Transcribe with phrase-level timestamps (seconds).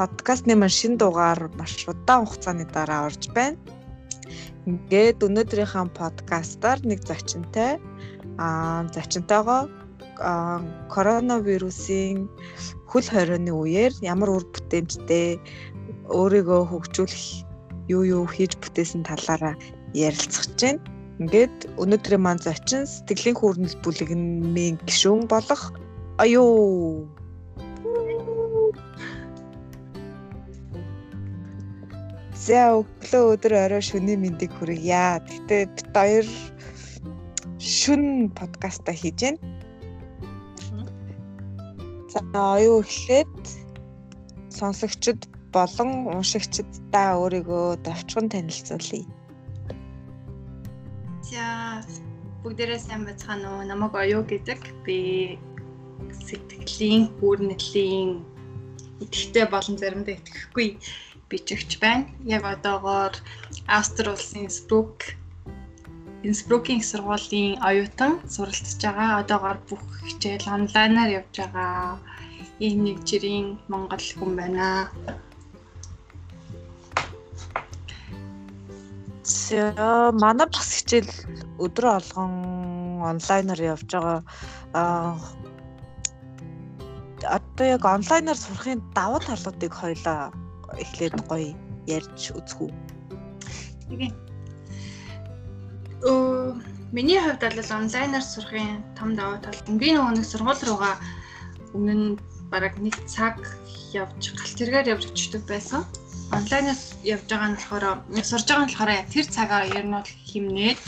[0.00, 3.60] подкастны маань шин дугаар маш удаан хугацааны дараа орж байна.
[4.64, 7.76] Ингээд өнөөдрийнхээ подкастаар нэг зочинтой
[8.40, 9.68] аа зочинтойгоо
[10.94, 12.16] коронавирусын
[12.88, 15.36] хөл хорионы үеэр ямар үр бүтээмжтэй
[16.08, 17.24] өөрийгөө хөгжүүлэх
[17.92, 19.54] юу юу хийж бүтээсэн талаараа
[19.92, 20.80] ярилцах гэж байна.
[21.20, 25.76] Ингээд өнөөдрийн маань зочин сэтгэлийн хүүрнэл бүлэгмийн гишүүн болох
[26.16, 27.04] аюу
[32.40, 35.20] За өглөө өдөр орой шөнийн мэндийг хүргье.
[35.28, 36.26] Гэтэ бит хоёр
[37.60, 39.40] шүн подкаста хийж байна.
[42.08, 42.20] За
[42.56, 43.36] оюу эхлээд
[44.48, 49.04] сонсогчд болон уншигчдаа өөрийгөө давчхан танилцуулъя.
[51.28, 51.44] За
[52.42, 53.68] бүгдээрээ сайн байцгаана уу?
[53.68, 54.60] Намайг оюу гэдэг.
[54.88, 55.36] Би
[56.24, 58.24] сэтгэлийн хүүрнэлийн
[59.04, 60.68] идэвхтэй болон заримдаа итгэхгүй
[61.30, 62.10] бичигч байна.
[62.26, 63.14] Яг одоогоор
[63.66, 65.14] Австри улсын Спрук
[66.22, 69.20] Инспрукийн сургуулийн оюутан суралцж байгаа.
[69.22, 71.96] Одоогоор бүх хичээл онлайнаар явж байгаа.
[72.60, 74.90] Ийм нэг жирийн Монгол хүн байна.
[79.24, 81.08] За манай бас хичээл
[81.64, 82.32] өдрө олгон
[83.10, 84.20] онлайнаар явж байгаа.
[84.76, 85.16] Аа
[87.36, 90.32] одоо яг онлайнаар сурахын давуу талуудыг хоёлаа
[90.82, 91.52] эхлээд гоё
[91.86, 92.70] ярьж үзэх үү.
[93.88, 94.12] Тэгээ.
[96.08, 96.56] Оо
[96.92, 100.94] миний хувьд бол онлайнаар сурахын том давуу тал би нөгөө нэг сургууль руугаа
[101.76, 102.08] өмнө нь
[102.50, 103.38] бараг нэг цаг
[103.94, 105.82] явж галт тэргээр явж очдөг байсан.
[106.34, 107.84] Онлайнаар явж байгаа нь болохоор
[108.30, 110.78] сурж байгаа нь болохоор тэр цагаа ер нь бол химнээд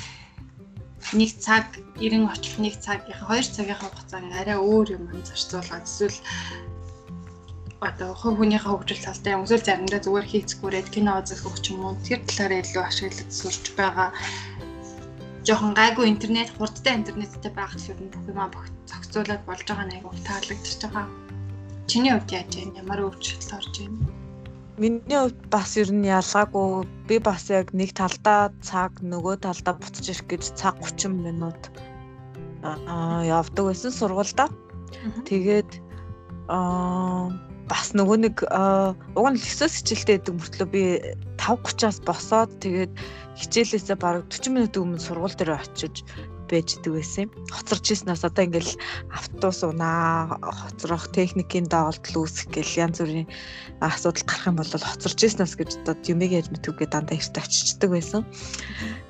[1.12, 1.66] нэг цаг
[1.98, 6.18] 90 очих нэг цаг хоёр цагийн хугацааг арай өөр юм зарцуулаад эсвэл
[7.88, 12.20] одоо хувь хүнийхээ хөгжил талтай өмсөл заримдаа зүгээр хийцгүүрээд кино үзэх ч юм уу тэр
[12.28, 14.08] талаараа илүү ашиглаж сурч байгаа
[15.42, 18.48] жоохон гайгүй интернет хурдтай интернеттэй байх л юм бүх юмаа
[18.86, 21.06] зохицуулаад болж байгаа нэг таалагдчихж байгаа.
[21.90, 22.78] Чиний хувьд яаж вэ?
[22.78, 24.06] Ямар өөрчлөлт орж байна?
[24.78, 26.86] Миний хувьд бас ер нь ялгаагүй.
[27.10, 31.62] Би бас яг нэг талдаа цаг нөгөө талдаа буцаж ирэх гэж цаг 30 минут
[32.62, 34.48] аа явдаг байсан сургуульдаа.
[35.26, 35.70] Тэгээд
[36.46, 37.34] аа
[37.70, 38.36] бас нөгөө нэг
[39.14, 40.82] уг нь лексос хичээлтэй байдаг мөртлөө би
[41.38, 42.92] 5:30-аас босоод тэгээд
[43.38, 46.02] хичээлээсээ бараг 40 минут өмнө сургууль дээр очиж
[46.52, 47.30] байж идэг байсан юм.
[47.48, 48.76] Хоцорч ирснээс одоо ингээл
[49.08, 53.28] автобус унаа, хоцрох, техникийн доголдол үүсэх гэл янз бүрийн
[53.80, 58.22] асуудал гарах юм бол хоцорч ирснээс гэж одоо юмэг яаж мэдвүгээ дандаа ихтэй очичдаг байсан.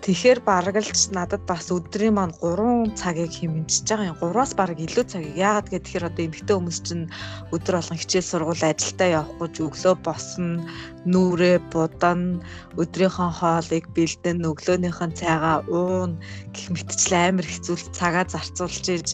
[0.02, 4.18] Тэгэхээр бараг л надад бас өдрийн маань 3 цагийг хэмжиж байгаа юм.
[4.18, 5.38] 3-аас бараг илүү цагийг.
[5.38, 7.06] Яагаад гэхээр одоо эмэгтэй хүмүүс чинь
[7.54, 10.66] өдөр болгон хичээл сургууль ажилдаа явахгүй ч өглөө босно,
[11.06, 12.42] нүрээ будан,
[12.78, 16.18] өдрийнхөө хоолыг бэлдэн, өглөөнийхөө цайгаа уун
[16.54, 19.08] гэх мэтчлээ амар хэцүү цагаа зарцуулж иж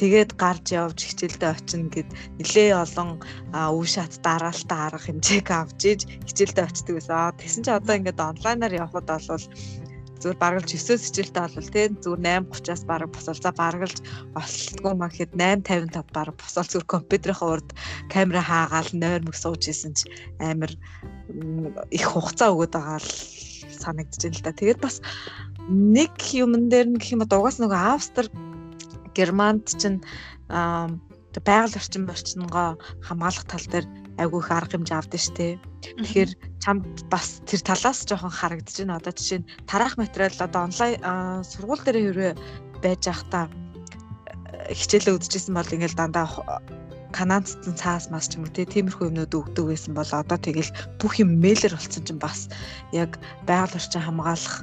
[0.00, 2.08] тэгээд гарч явж хичээлдээ очино гэд
[2.40, 3.20] нилээ олон
[3.52, 7.36] үе шат дараалтаа арга хэмжээг авч иж хичээлдээ очдөг байсан.
[7.36, 9.44] Тэгсэн чинь одоо ингээд онлайнаар явхад бол
[10.20, 13.98] зүгээр баргалж 9-с хичээлтэй болвол тийм зүгээр 8:30-аас бараг босол за баргалж
[14.36, 17.68] болтгоо маа гэхэд 8:55 бараг босол зүгээр компьютерийн урд
[18.12, 20.72] камера хаагаал нойр мөг сууж исэн чи амар
[21.88, 23.10] их хугацаа өгöd байгаа л
[23.80, 24.52] санагдаж байна л да.
[24.52, 24.96] Тэгээд бас
[25.70, 28.28] нэг юмн дээр нь гэх юм бол угаас нөгөө Австри
[29.14, 30.02] Германд чинь
[30.50, 32.74] байгаль орчин орчингоо
[33.06, 33.86] хамгаалах тал дээр
[34.18, 35.52] айгүй их арга хэмжээ авдсан шүү дээ.
[36.02, 38.98] Тэгэхээр чамд бас тэр талаас жоохон харагдаж байна.
[38.98, 40.98] Одоо жишээ нь тараах материал одоо онлайн
[41.46, 42.32] сургууль дээр хэрвээ
[42.82, 43.46] байж байхдаа
[44.74, 46.26] хичээлээ үзчихсэн бол ингээл дандаа
[47.14, 51.42] канадцсан цаас мас ч юм уу тиймэрхүү юмнууд өгдөг байсан бол одоо тэгэл бүх юм
[51.42, 52.46] мэйлэр болсон чинь бас
[52.94, 54.62] яг байгаль орчин хамгаалах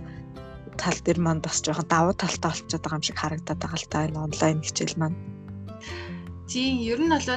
[0.78, 4.06] тал дээр маань бас жоохон давуу талтай болчиход байгаа юм шиг харагдаад байгаа л та
[4.08, 5.18] энэ онлайн хичээл маань.
[6.47, 7.28] Тийм, ер нь бол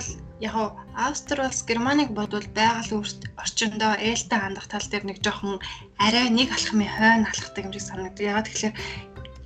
[0.40, 0.54] яг
[0.96, 2.92] Австри улс Германыг бодвол байгаль
[3.42, 5.58] орчиндөө ээлтэй хандах тал дээр нэг жоохон
[5.98, 8.28] арай нэг алхмын хойно алхдаг юм шиг санагдав.
[8.30, 8.74] Ягаад тэгэхээр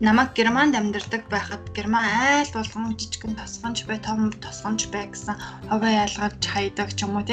[0.01, 5.35] намайг Германд амьдардаг байхад Герман айл болгон жижигэн тосгонч бай, том тосгонч бай гэсэн
[5.71, 7.27] ховоо ялгаж хайдаг ч юм уу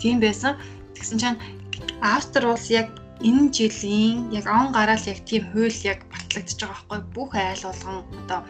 [0.00, 0.56] тийм байсан.
[0.94, 1.40] Тэгсэн чинь
[2.00, 2.88] Австри улс яг
[3.20, 7.00] энэ жилийн яг он гараал яг тийм хууль яг батлагдчихж байгаа байхгүй.
[7.16, 8.40] Бүх айл болгон одоо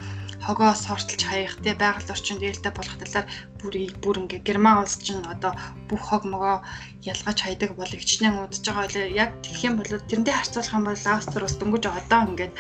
[0.47, 3.27] хогоос хортолж хаях те байгаль орчинд ээлтэй болох талаар
[3.63, 5.53] бүр бүр ингээ герман улс чинь одоо
[5.89, 6.63] бүх хог могоо
[7.03, 8.87] ялгаж хайдаг бол ичнэн удаж байгаа.
[8.87, 12.55] Байлаа яг тэгэх юм бол тэрнтэй харьцуулах юм бол австри улс дөнгөж одоо ингээд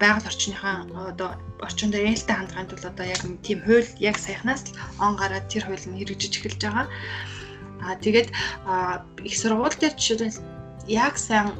[0.00, 0.76] байгаль орчныхаа
[1.10, 1.28] одоо
[1.66, 4.62] орчинд ээлтэй хандгахын тулд одоо яг тийм хууль яг саяхнаас
[4.98, 6.86] он гараад тэр хууль нь хэрэгжиж эхэлж байгаа.
[7.84, 8.28] Аа тэгээд
[9.28, 10.53] их сургууль дээр жишээлбэл
[10.88, 11.52] яг сайн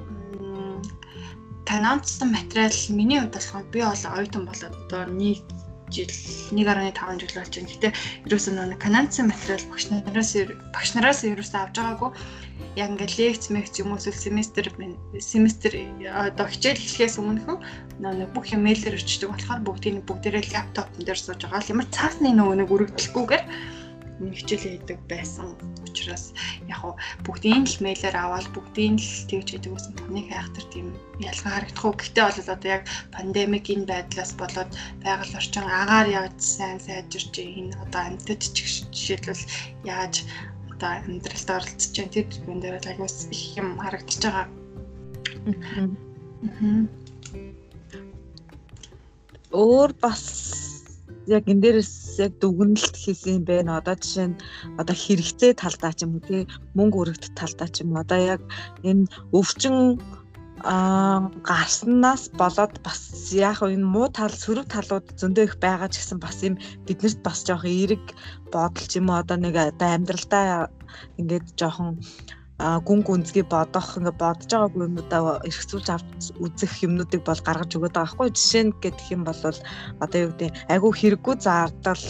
[1.65, 5.43] канонцсон материал миний хувьд болохоор би бол оюутан болоод одоо нэг
[5.91, 6.11] жил
[6.50, 7.69] 1.5 жил болж байна.
[7.71, 7.88] Гэтэ
[8.26, 10.32] ерөөсөө нэг канонцсон материал багш нараас
[10.75, 12.11] багш нараас ерөөсөө авч байгаагүй.
[12.76, 14.71] Яг ингээд лекц мэгц юм уу семестр
[15.19, 15.73] семестр
[16.11, 17.59] одоо хичээл эхлэхээс өмнөхөн
[18.03, 21.70] нэг бүх юм мэйлэр өчтдөг болохоор бүгдийг бүгдээрээ лаптоп дээр сууж байгаа.
[21.70, 23.44] Ямар цаасны нөгөө нэг үргэлжлэхгүйгээр
[24.32, 25.53] хичээл хийдэг байсан
[25.85, 26.32] учраас
[26.71, 26.94] яг хуу
[27.26, 30.87] бүгдийн л мэйлэр аваад бүгдийн л тэгж хийдэг гэсэн түүнийг хайхтар тийм
[31.21, 31.94] ялгаа харагдах уу.
[31.99, 32.82] Гэхдээ бол одоо яг
[33.15, 34.71] пандемикийн байдлаас болоод
[35.05, 39.44] байгаль орчин агаар явж сайн сайжирч энэ одоо амьтад жишээлбэл
[39.85, 40.15] яаж
[40.73, 44.47] одоо амьдралд оролцож байна тэр юм дээр л аяус их юм харагдаж байгаа.
[49.55, 50.25] Өөр бас
[51.31, 53.78] яг энэ дээрээс яг дүгнэлт хийсэн юм байна.
[53.81, 54.40] Одоо жишээ нь
[54.81, 56.43] одоо хэрэгцээ талдаа ч юм уу тий?
[56.76, 58.02] Мөнгө өргөдөлт талдаа ч юм уу.
[58.05, 58.40] Одоо яг
[58.82, 59.08] энэ
[59.38, 59.76] өвчин
[60.62, 63.00] аа гарснаас болоод бас
[63.32, 66.55] яг энэ муу тал сөрөг талууд зөндөө их байгаа ч гэсэн бас юм
[66.87, 68.05] биднэрт бас жоох эерэг
[68.55, 69.20] бодол ч юм уу.
[69.20, 70.70] Одоо нэг одоо амьдралдаа
[71.20, 72.00] ингээд жоохон
[72.59, 78.15] гүн гүнзгий бодох ингээ бодож байгаагүй юмудаа эргцүүлж авч үзэх юмнуудыг бол гаргаж өгöd байгаа
[78.15, 79.35] хгүй жишээ нь гэх юм бол
[79.99, 82.05] одоо юу гэдэг айгүй хэрэггүй зардал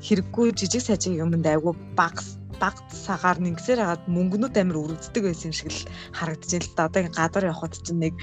[0.00, 2.16] хэрэггүй жижиг сажиг юмд айгүй баг
[2.56, 6.84] баг сагаар нэгсээр хагаад мөнгнүүд амир үргэлждэг байсан юм шиг л харагдаж байна л да.
[6.88, 8.14] Одоо ингээ гадар явхад чинь нэг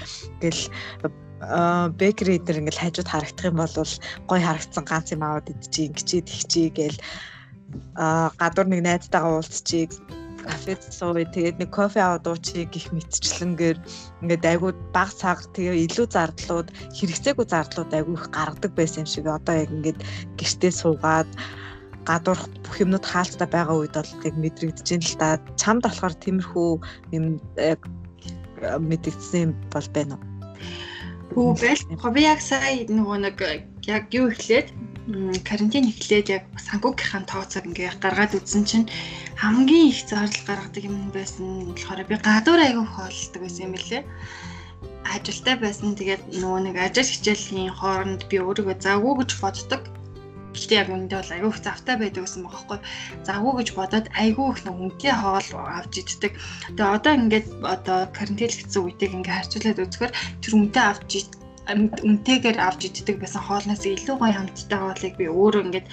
[0.42, 0.62] ингээл
[2.00, 3.76] бекери дээр ингээл хажууд харагдах юм бол
[4.26, 6.98] гой харагдсан ганц юм аваад идчихий ингэчээ тэгчээ гээл
[7.94, 13.78] а гадуур нэг найзтайгаа уулзчихъя кафед сууя тэгээд нэг кофе аваад уучи гих мэтчлэнгээр
[14.22, 16.68] ингээд айгүй баг цаг тэгээ илүү зардлууд
[16.98, 20.00] хэрэгцээгүй зардлууд айгүй их гаргадаг байсан юм шиг одоо яг ингээд
[20.38, 21.30] гэртээ суугаад
[22.06, 25.28] гадуурх бүх юмнууд хаалттай байгаа үед бол яг мэдрэгдэж байна л да.
[25.54, 26.70] Чамд болохоор тиймэрхүү
[27.14, 27.24] юм
[27.58, 27.80] яг
[28.62, 30.24] мэдэгдсэн юм бол байна уу?
[31.32, 32.12] Хөө байл.
[32.14, 33.36] Би яг сая нөгөө нэг
[33.86, 34.68] яг юу ихлээд
[35.42, 38.86] карантин эхлээд яг санхүүгийнхаа тооцоог ингээ гаргаад үзсэн чинь
[39.34, 44.02] хамгийн их зардал гаргадаг юм байсан болохоор би гадуур аягүй хооллдог байсан юм лээ.
[45.14, 49.82] Ажилтай байсан тэгээд нөгөө нэг ажил хичээлийн хооронд би өөрийгөө завгүй гэж боддог.
[50.54, 52.78] Гэхдээ яг үндэ бол аягүй их завтай байдаг гэсэн байгаа байхгүй.
[53.26, 56.32] Завгүй гэж бодоод аягүй их нэг үнэтэй хоол авч иддэг.
[56.78, 60.12] Тэгээ одоо ингээд одоо карантинлэгдсэн үедээ ингээ харьцуулаад үзэхээр
[60.44, 61.10] тэр үнэтэй авч
[61.70, 65.86] үнтэйгээр авч иддэг байсан хоолноос илүү гоё хамттай хоолыг би өөрөө ингээд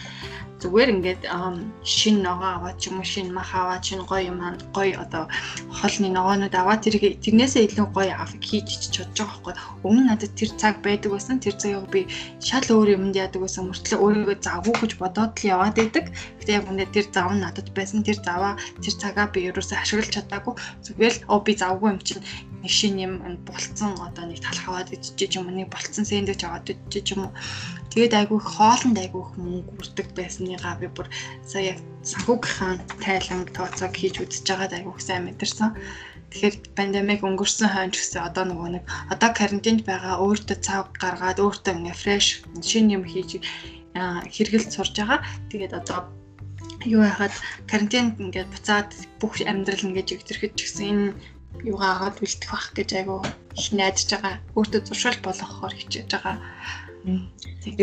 [0.60, 1.22] зүгээр ингээд
[1.88, 4.40] шин ногоо аваад ч юм уу шин мах аваад шин гоё юм
[4.76, 5.24] гоё одоо
[5.72, 9.54] холны ногоонууд аваад тэр тэрнээсээ илүү гоё ав хийж чадж байгаа байхгүй.
[9.88, 11.40] Өмнө надад тэр цаг байдаг байсан.
[11.40, 12.02] Тэр цагийг би
[12.44, 13.72] шал өөр юмд яадаг байсан.
[13.72, 16.06] Мөртлөө өөрийгөө завгүй гэж бодоод л яваад байдаг.
[16.44, 18.04] Гэтэ яг үндэ тэр зав надад байсан.
[18.04, 20.54] Тэр заваа тэр цагаа би ерөөсөө ашиглаж чадаагүй.
[20.84, 22.24] Зүгээр л оо би завгүй юм чинь
[22.62, 23.14] нэг шин юм
[23.48, 27.32] булцсан одоо нэг талх аваад идчихэж юм нэг булцсан сэндвич аваад идчихэж юм
[27.90, 31.10] Тэгээд айгүй хоолнд айгүй мөнгө үрдэг байсныгаа би бүр
[31.42, 35.74] сая яг санхүүгийнхаа тайланг тооцоог хийж үзэж байгаад айгүй сайн мэдэрсэн.
[36.30, 41.42] Тэгэхээр пандемик өнгөрсөн хойно ч гэсэн одоо нөгөө нэг одоо карантинд байгаа өөртөө цав гаргаад
[41.42, 42.28] өөртөө ингээ фреш
[42.62, 43.42] шинэ юм хийж
[43.98, 45.26] хэрэгэлд сурж байгаа.
[45.50, 46.00] Тэгээд одоо
[46.86, 47.34] юу яхад
[47.66, 51.08] карантинд ингээд буцаад бүх амьдрал ингээд жигтерхэд ч гэсэн энэ
[51.64, 53.20] юугаагаад үлдэх бах гэж айгүй
[53.58, 54.36] их найдаж байгаа.
[54.56, 56.38] Өөртөө зуршил болгохоор хичээж байгаа.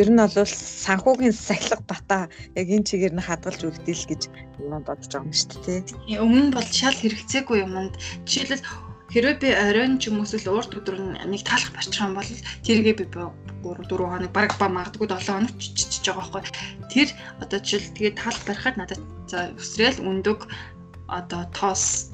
[0.01, 0.53] Ер нь бол
[0.85, 2.19] санхүүгийн сахилга бата
[2.61, 4.23] яг энэ чигээр нь хадгалж үлдээл гэж
[4.61, 6.21] юм бодож байгаа юм шүү дээ.
[6.25, 7.95] Өмнө бол шал хэрэгцээгүй юмд
[8.29, 8.65] жишээлбэл
[9.13, 10.97] хэрвээ би оройн ч юм уу эсвэл урт өдөр
[11.33, 12.31] нэг таалах барчих юм бол
[12.67, 13.33] тэргээ би 3
[13.65, 16.53] 4 хоног баг ба магадгүй 7 хоног чичиж байгаа байхгүй.
[16.93, 17.09] Тэр
[17.43, 20.39] одоо жишээл тэгээ таалах барихад надад за өсрөөл өндөг
[21.09, 22.13] одоо тоос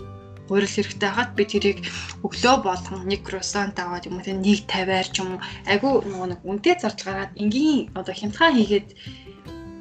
[0.52, 1.78] гурил хэрэгтэй хахад би тэрийг
[2.21, 5.40] өглөө болгон нэг круасант аваад юм уу тэг нэг 50-аар ч юм уу
[5.73, 8.88] айгүй нөгөө нэг үнэтэй зардал гаргаад энгийн одоо хямдхан хийгээд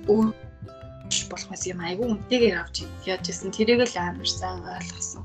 [0.08, 5.24] болох бас юм айгүй үнэтэйгээр авч яаж исэн тэрийг л амар сайн ойлгосон.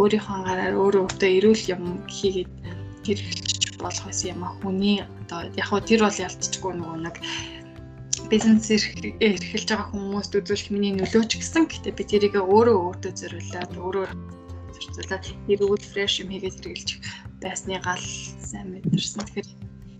[0.00, 3.20] Өөрийнхөө гараар өөрөө өөртөө эрүүл юм хийгээд
[3.84, 7.16] болох байсан юм а хүний одоо яг хөө тэр бол ялцчихгүй нөгөө нэг
[8.30, 11.68] бизнес эрхэлж байгаа хүмүүст үзүүлэх миний нөлөөч гэсэн.
[11.68, 14.06] Гэтэ би тэрийг өөрөө өөртөө зориулаад өөрөө
[14.74, 16.90] зориулаад эрүүл фреш юм хийгээд хэрэгжилж
[17.42, 18.04] байсны гал
[18.40, 19.22] сайн мэдэрсэн.
[19.28, 19.48] Тэгэхээр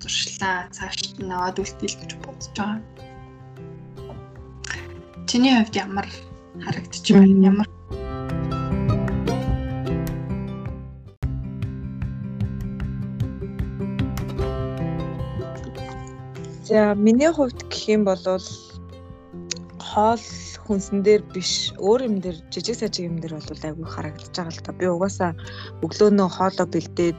[0.00, 2.80] туршлаа цааш нь аваад үлдээл гэж бодож байгаа.
[5.28, 6.08] Чиний хувьд ямар
[6.64, 7.48] харагдчих байна?
[7.52, 7.68] Ямар
[16.74, 18.18] За миний хувьд гэх юм бол
[19.78, 20.24] хоол
[20.66, 24.64] хүнсэн дээр биш өөр юм дээр жижиг сажиг юм дээр бол айгүй харагдаж байгаа л
[24.66, 24.74] та.
[24.74, 25.38] Би угаасаа
[25.86, 27.18] өглөөнөө хоолоо бэлдээд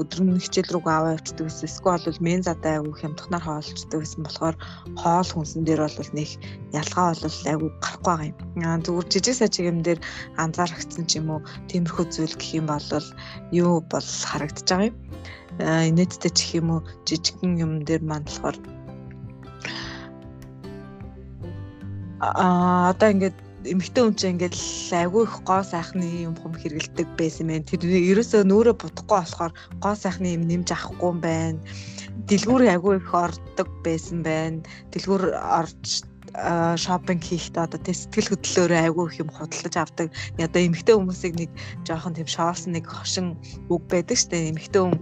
[0.00, 1.68] өдрөмн хичээл рүү аваа явчихдаг гэсэн.
[1.68, 4.56] Эсвэл бол мен задаа айгүй хямдхнаар хоолчдаг гэсэн болохоор
[4.96, 6.30] хоол хүнсэн дээр бол нэг
[6.72, 8.38] ялгаа бол айгүй гарахгүй байгаа юм.
[8.64, 10.00] Аа зүгээр жижиг сажиг юм дээр
[10.40, 12.88] анзаарчихсан ч юм уу тиймэрхүү зүйл гэх юм бол
[13.52, 14.96] юу бол харагдаж байгаа юм.
[15.60, 18.56] Аа инээдтэй ч юм уу жижигхэн юм дээр маань болохоор
[22.20, 24.54] аа одоо ингээд хүн чинь ингээд
[24.92, 27.64] айгүй их гоо сайхны юм хум хэргэлдэг байсан мэн.
[27.64, 27.80] Тэр
[28.12, 31.58] ерөөсөө нүүрээ будахгүй болохоор гоо сайхны юм нэмж авахгүй юм байна.
[32.28, 34.60] Дэлгүүр айгүй их ордог байсан байна.
[34.92, 36.04] Дэлгүүр орж
[36.34, 40.08] шопинг хийхдээ одоо тий сэтгэл хөдлөлөөрөө айгүй их юм худалдаж авдаг.
[40.34, 41.50] Одоо эмэгтэй хүмүүсийг нэг
[41.86, 43.38] жоохон тийм шоолсон нэг хошин
[43.70, 44.50] үг байдаг штэ.
[44.50, 44.98] Эмэгтэй хүн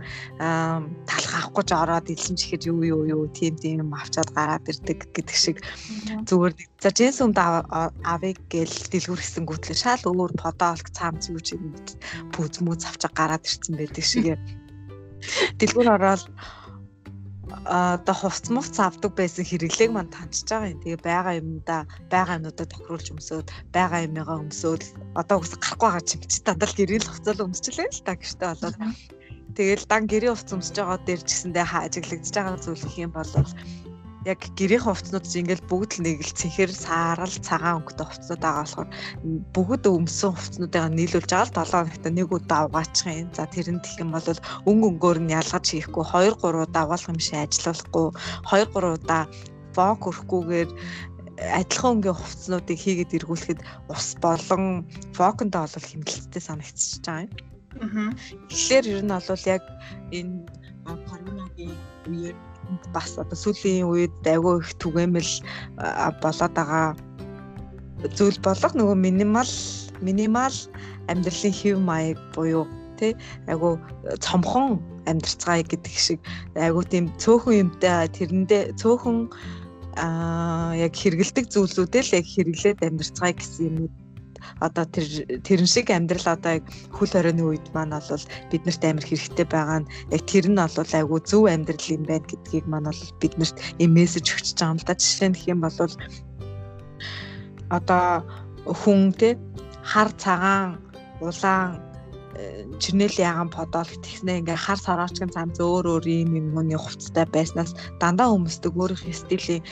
[1.08, 5.08] талах авахгүй ч ороод илсэн чихэр юу юу юу тийм тийм юм авчаад гараад ирдэг
[5.16, 5.56] гэдэг шиг
[6.28, 11.40] зүгээр нэг за джинс өмд авъя гэл дэлгүүр хийсэн гүтлээ шал өөр подоолк цаамц юу
[11.40, 11.72] ч юм
[12.36, 14.36] пүүз мүүз авчаа гараад ирсэн байдаг шиг.
[15.58, 16.28] Дэлгүүр ороод
[17.66, 20.80] одоо хувц мувц авдаг байсан хэрэглээг мань таньж байгаа юм.
[20.82, 21.76] Тэгээ байгаа юмда
[22.10, 24.84] байгаа юмудаа тохируулж өмсөөд байгаа юмгаа өмсөөл
[25.20, 28.76] одоо үгс гарахгүй байгаа ч юм чи дандаа гэрийн хувцал өмсчлээ л та гэжтэй болоод
[29.56, 33.30] тэгэл дан гэрийн хувц өмсөж байгаа дээр ч гэсэндээ хаажиглагдж байгаа зүйл их юм бол
[34.24, 38.90] яг гэрийн хувцнууд ингээл бүгд л нэг л цэнхэр саарал цагаан өнгөтэй хувцнууд байгаа болохоор
[39.54, 43.28] бүгд өмсөн хувцнуудаа нийлүүлж байгаа л 7 хоногт нэг удаа угаачих юм.
[43.34, 44.28] За тэрэнд гэх юм бол
[44.70, 48.06] өнгө өнгөөр нь ялгаж хийхгүй 2 3 удаа угаалах юм шиг ажиллахгүй
[48.46, 49.22] 2 3 удаа
[49.74, 50.70] вок өрөхгүйгээр
[51.58, 53.60] адилхан өнгийн хувцнуудыг хийгээд эргүүлэхэд
[53.90, 54.86] ус болон
[55.18, 57.32] фокондоо бол хэмнэлттэй санагдчихж байгаа юм.
[57.82, 58.12] Аа.
[58.48, 59.62] Тэгэхээр ер нь бол яг
[60.14, 60.46] энэ
[61.08, 61.74] коронагийн
[62.06, 62.36] үеэр
[62.94, 65.32] бас одоо сүүлийн үед айгүй их түгээмэл
[66.22, 66.86] болоод байгаа
[68.16, 69.52] зүйл болох нөгөө минимал
[70.02, 70.56] минимал
[71.10, 72.66] амьдралын хэв маяг буюу
[72.98, 73.14] тий
[73.46, 73.78] айгу
[74.18, 76.20] цомхон амьдарцгаая гэдэг шиг
[76.54, 79.18] айгу тийм цөөхөн юмтай тэрэндээ цөөхөн
[79.98, 83.92] аа яг хэрэгэлдэг зүйлсүүдээ л яг хэрэглээд амьдарцгаая гэсэн юмуд
[84.60, 85.06] одоо тэр
[85.46, 89.90] тэрэн шиг амьдрал одоо яг хөл хорионы үед маань бол биднэрт амар хэрэгтэй байгаа нь
[90.14, 94.26] яг тэр нь бол айгүй зөв амьдрал юм байна гэдгийг маань бол биднэрт юм мессеж
[94.32, 94.94] өгч байгаа юм л да.
[94.98, 95.76] Жишээ нь гэх юм бол
[97.72, 98.06] одоо
[98.66, 99.38] хүн те
[99.82, 100.78] хар цагаан
[101.20, 101.91] улаан
[102.82, 107.72] чирнэл яган подол гэхнээ ингээ хар сараачгийн цамц өөр өөр юм юмны хувцастай байснаас
[108.02, 109.62] дандаа хүмүүсдэг өөрийнхөө стилийн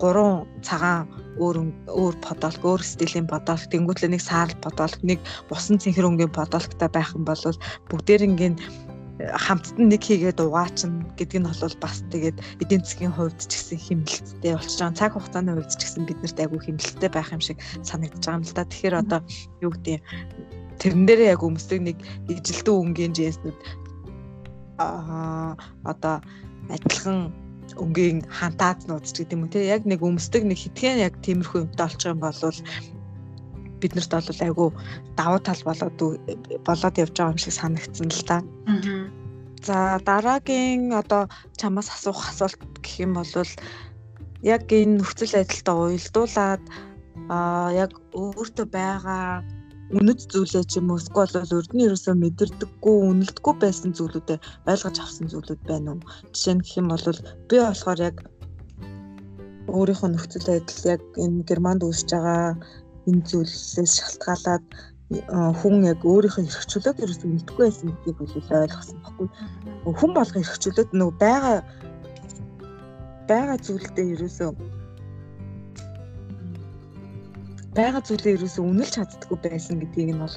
[0.00, 1.06] гурван цагаан
[1.38, 1.56] өөр
[2.00, 5.18] өөр подолк өөр стилийн подолк тэнгуүтлээ нэг саарл подолк нэг
[5.52, 7.42] усан цэнхэр өнгийн подолктай байх юм бол
[7.90, 8.52] бүгдээр ингээ
[9.18, 14.54] хамтд нэг хийгээд угаачна гэдэг нь бол бас тэгээд эдийн засгийн хувьд ч гэсэн хэмнэлттэй
[14.54, 14.94] болчихж байгаа.
[14.94, 18.46] Цаг хугацааны хувьд ч гэсэн бид нарт айгүй хэмнэлттэй байх юм шиг санагдаж байгаа юм
[18.46, 18.70] л да.
[18.70, 19.20] Тэгэхээр одоо
[19.58, 19.98] юу гэдэг
[20.80, 21.96] тэрэн дээрээ яг өмсдөг нэг
[22.30, 23.58] ижилдэн өнгийн джинснүүд
[24.78, 26.22] аа одоо
[26.70, 27.34] адилхан
[27.76, 29.66] өнгийн хантаазнууд ч гэдэг юм те.
[29.66, 32.40] Яг нэг өмсдөг нэг хитгэн яг тиймэрхүү юмтай олчих юм бол
[33.80, 34.68] биднэрт бол айгүй
[35.18, 35.98] давуу тал болоод
[36.66, 38.36] болоод явж байгаа юм шиг санагдсан л та.
[39.66, 43.30] За дараагийн одоо чамаас асуух асуулт гэх юм бол
[44.42, 46.62] яг энэ нөхцөл байдалтай уялдуулаад
[47.28, 49.42] а яг өөртөө байгаа
[49.88, 55.26] үнэт зүйлээ ч юм уу эсвэл бол өрдний ерөөсөө мэдэрдэггүй үнэлдэггүй байсан зүйлүүдээ ойлгож авсан
[55.32, 56.04] зүйлүүд байна уу?
[56.32, 57.04] Жишээ нь гэх юм бол
[57.48, 58.16] би болохоор яг
[59.72, 62.52] өөрийнхөө нөхцөл байдал яг энэ Германд үүсэж байгаа
[63.08, 64.64] энэ зүйлээс шалтгаалаад
[65.60, 69.28] хүн яг өөрийнхөө эрхчлөлөөг ерөөсөө мэдгүй байсан гэдгийг бол ойлгосон баггүй.
[69.98, 71.56] Хүн болго эрхчлөлөөд нөгөө байгаа
[73.28, 74.50] байгаа зүйлдээ ерөөсөө
[77.78, 80.36] байгаа зүйлээ ерөөсөө үнэлж чаддаггүй байсан гэдгийг нь бол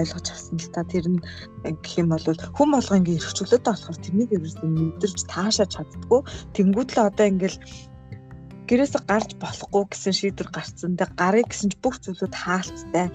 [0.00, 1.20] ойлгож авсан л та тэр нь
[1.62, 6.20] гэх юм бол хүн болго ингээ эрхчлөөтэй болохоор тэрнийг ерөөсөө мэдэрч таашааж чаддаггүй
[6.58, 7.58] тэнгууд л одоо ингээл
[8.70, 10.94] гэрээсээ гарч болохгүй гэсэн шийдвэр гарцсан.
[10.94, 13.10] Тэг гарыг гэсэн ч бүх зүйлүүд хаалттай.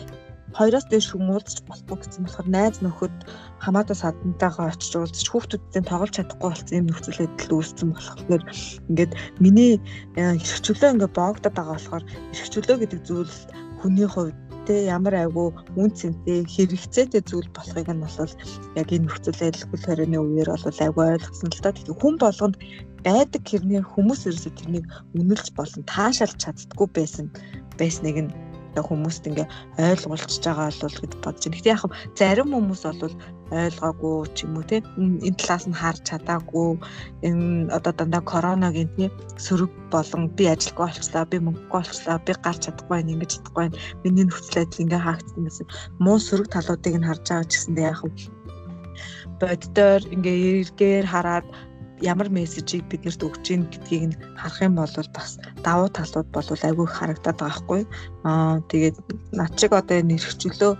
[0.51, 3.15] Хоёроос дээш хүмүүлдэж болохгүй гэсэн болохоор найз нөхөд
[3.63, 8.43] хамаатаа садантайгаа очиж уулзч хүүхдүүдтэй тоглож чадахгүй болсон юм нөхцөл байдал үүссэн болохоор
[8.87, 9.11] ингээд
[9.43, 9.73] миний
[10.15, 12.03] эрхчлөө ингээд боогдоод байгаа болохоор
[12.35, 13.35] эрхчлөө гэдэг зүйл
[13.85, 14.33] хүний хувьд
[14.65, 18.33] те ямар айгу үн цэнтэй хэрэгцээтэй зүйл болохыг нь бол
[18.81, 21.69] яг энэ нөхцөл байдал хөл хорионы үеэр бол айгу ойлгосон л та.
[21.69, 22.55] Тэгэхээр хүн болгонд
[23.05, 27.29] байдаг хэрнээ хүмүүс ерөөсөө тэрнийг үнэлж болон таашаалж чаддггүй байсан
[27.77, 28.33] байсныг нь
[28.83, 29.47] хүмүүст ингээ
[29.79, 31.57] ойлгуулчихж байгаа бол гэж бодож байна.
[31.57, 31.83] Гэтэ яг
[32.19, 33.15] зарим хүмүүс бол
[33.55, 34.81] ойлгоогүй ч юм уу те?
[34.99, 36.69] Энэ талаас нь харж чадаагүй.
[37.27, 39.09] Энэ одоо дандаа коронагийн тий
[39.45, 43.79] сөрөг болон би ажилгүй болчлаа би мөнгөгүй болчлаа би гарч чадахгүй байна ингэж чадахгүй байна.
[44.03, 45.67] Миний нөхцөл байдал ингээ хаагдсан гэсэн.
[46.03, 48.01] Муу сөрөг талуудыг нь харж байгаа ч гэсэндээ яг
[49.39, 51.45] боддоор ингээ эргээр хараад
[52.01, 56.87] ямар мессежийг биднэрт өгч ийн гэдгийг нь харах юм бол бас давуу талууд бол айгүй
[56.91, 57.81] харагдаад байгаа хгүй.
[58.27, 58.97] Аа тэгээд
[59.31, 60.73] над шиг одоо энэ эрхчлөө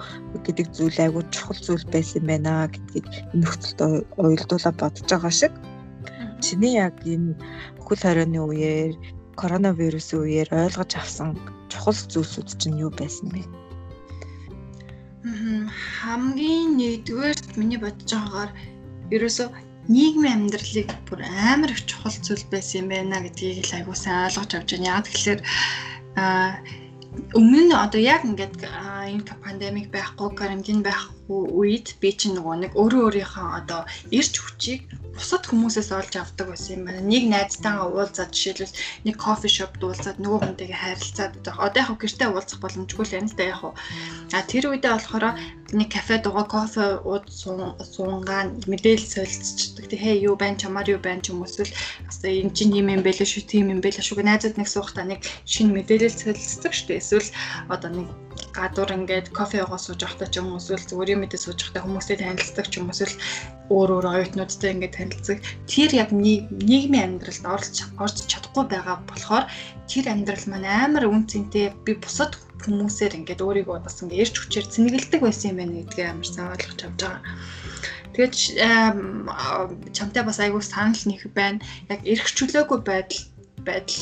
[0.44, 3.08] гэдэг зүйл айгүй чухал зүйл байсан байна гэдгийг
[3.40, 3.80] нөхцөлд
[4.20, 5.54] уялдуулаа бодож байгаа шиг.
[6.44, 7.40] Чиний яг энэ
[7.80, 8.94] хөл хорионы үеэр
[9.40, 11.40] коронавирусын үеэр ойлгож авсан
[11.72, 13.44] чухал зүйлсүүд чинь юу байсан бэ?
[16.00, 18.52] хамгийн нэгдүгээр миний бодож байгаагаар
[19.16, 19.48] ерөөсөө
[19.88, 24.52] нийгмийн амьдралыг бүр амар их чухал зүйл байсан юм байна гэдгийг л айгуу сайн ойлгож
[24.56, 24.90] авч байна.
[24.98, 25.40] Яг тэгэхээр
[27.38, 32.72] өмнө нь одоо яг ингээд энэ пандемик байхгүй карантин байхгүй үед би чинь нөгөө нэг
[32.78, 33.82] өөрөө өөрийнхөө одоо
[34.14, 34.82] ирч хүчийг
[35.16, 37.02] бусад хүмүүсээс олж авдаг байсан юм байна.
[37.02, 38.78] Нэг найзтайгаа уулзаад жишээлбэл
[39.08, 43.38] нэг кофе шопд уулзаад нөгөө хүнтэйгээ харилцаад одоо яг гэртээ уулзах боломжгүй л юм л
[43.40, 43.62] да яг.
[44.36, 45.26] А тэр үедээ болохоор
[45.74, 49.88] нэг кафе дугаа кофе ууд суунгаан мэдээлэл солилцдог.
[49.88, 51.72] Тэ хээ юу байна чамаар юу байна ч юм уус л
[52.12, 54.22] одоо энэ чинь юм юм байлаа шүү тийм юм байлаа шүү.
[54.22, 57.00] Найзууд нэг суухтаа нэг шинэ мэдээлэл солилцдог шүү.
[57.00, 57.30] Эсвэл
[57.72, 58.08] одоо нэг
[58.56, 61.84] гадуур ингээд кофе уугаа сууж явахдаа ч юм уу эсвэл зүгээр юм мэдээ сууж явахдаа
[61.84, 63.16] хүмүүстэй танилцдаг ч юм уу эсвэл
[63.76, 69.46] өөр өөр оюутнуудтай ингээд танилцах тэр яг нийгмийн амьдралд орж орж чадахгүй байгаа болохоор
[69.92, 72.34] тэр амьдрал маань амар үн цэнтэй би бусад
[72.64, 76.82] хүмүүсээр ингээд өөрийгөө бас ингээд эрч хүчээр цэнгэлдэг байсан юм байна гэдгийг амар сайн ойлгож
[76.82, 77.22] авч байгаа.
[78.16, 78.36] Тэгээд
[79.92, 81.60] чамтай бас айгүй санал нэх байна.
[81.92, 83.22] Яг эрх чөлөөгүй байдал
[83.68, 84.02] байдал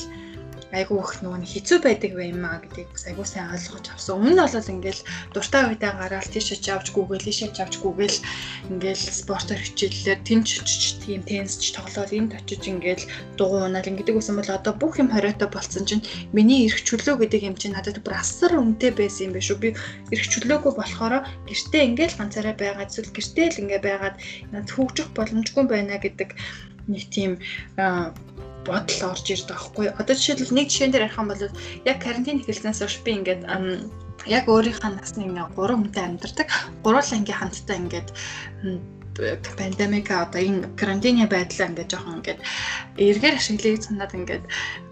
[0.73, 4.17] айгүй их нөгөө хэцүү байдаг байм аа гэдгийг айгүй сайн ойлгож авсан.
[4.17, 5.01] Өмнө нь бол ингээл
[5.33, 8.17] дуртай үедээ гараал тийш авч гүгээл, ийшээ авч гүгээл
[8.73, 10.47] ингээл спортоор хичээллээр тэнч
[11.05, 13.05] тийм теннисч тоглоод энд очиж ингээл
[13.37, 16.03] дугуй унаал ингэдэг байсан бол одоо бүх юм хориотой болцсон чинь
[16.33, 19.61] миний эрх чөлөө гэдэг юм чинь надад бүр асар үнэтэй байсан юм биш үү?
[19.61, 19.69] Би
[20.09, 24.15] эрх чөлөөгүй болохоор гэртээ ингээл ганцаараа байгаад эсвэл гэртээ л ингээ байгаад
[24.55, 26.29] над хөгжих боломжгүй байна гэдэг
[26.87, 27.31] нэг тийм
[28.63, 29.87] бодол орж ирдэг байхгүй.
[29.91, 31.43] Одоо жишээлбэл нэг жишээн дээр ярих юм бол
[31.83, 33.43] яг карантин эхэлснээс хойш би ингээд
[34.27, 36.47] яг өөрийнхөө насны ингээ 3 хүнтэй амьдардаг.
[36.83, 38.09] Гурлаа ингээ хамтдаа ингээд
[39.57, 42.39] пандемик одоо энэ карантины байдлаа ингээд жоохон ингээд
[42.97, 44.45] эргээр ашиглыг санаад ингээд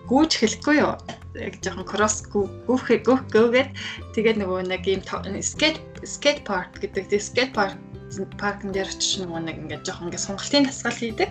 [0.06, 0.94] гүүж хэлэхгүй юу
[1.40, 3.70] яг жоохон кросс гүүх гүүх гөөгээд
[4.14, 5.02] тэгээд нөгөө нэг ийм
[5.42, 7.80] скейт скейт парк гэдэг тийм скейт парк
[8.42, 11.30] паркн дээр очиж нөгөө нэг ингээд жоохон ингээд сонголтын дасгал хийдэг.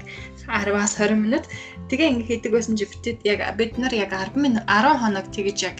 [0.48, 1.44] 10-аас 20 минут.
[1.90, 5.58] Тэгээ ингээд хийдэг байсан чи битэд яг бид нар яг 10 минут 10 хоног тэгэж
[5.66, 5.78] яг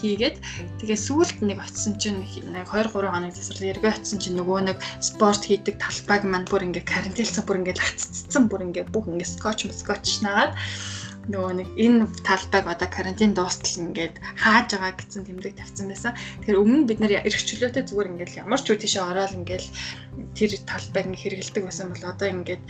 [0.00, 0.36] хийгээд
[0.80, 4.78] тэгээ сүүлд нэг очисон чинь нэг 2 3 хоног засвар эргээ очисон чинь нөгөө нэг
[5.04, 9.68] спорт хийдэг талбайг мань бүр ингээд карантинлсан бүр ингээд хаццсан бүр ингээд бүх ингээд скотч
[9.68, 10.56] скотч наагаад
[11.28, 16.12] нөгөө нэг энэ талбайг одоо карантин дуустал ингээд хааж байгаа гэсэн тэмдэг тавьсан байсан.
[16.40, 19.64] Тэгэхээр өмнө бид нар эрх чөлөөтэй зүгээр ингээд ямар ч үе тийшээ ороод ингээд
[20.32, 22.64] тэр талбайг ингээд хэрэгэлдэг байсан бол одоо ингээд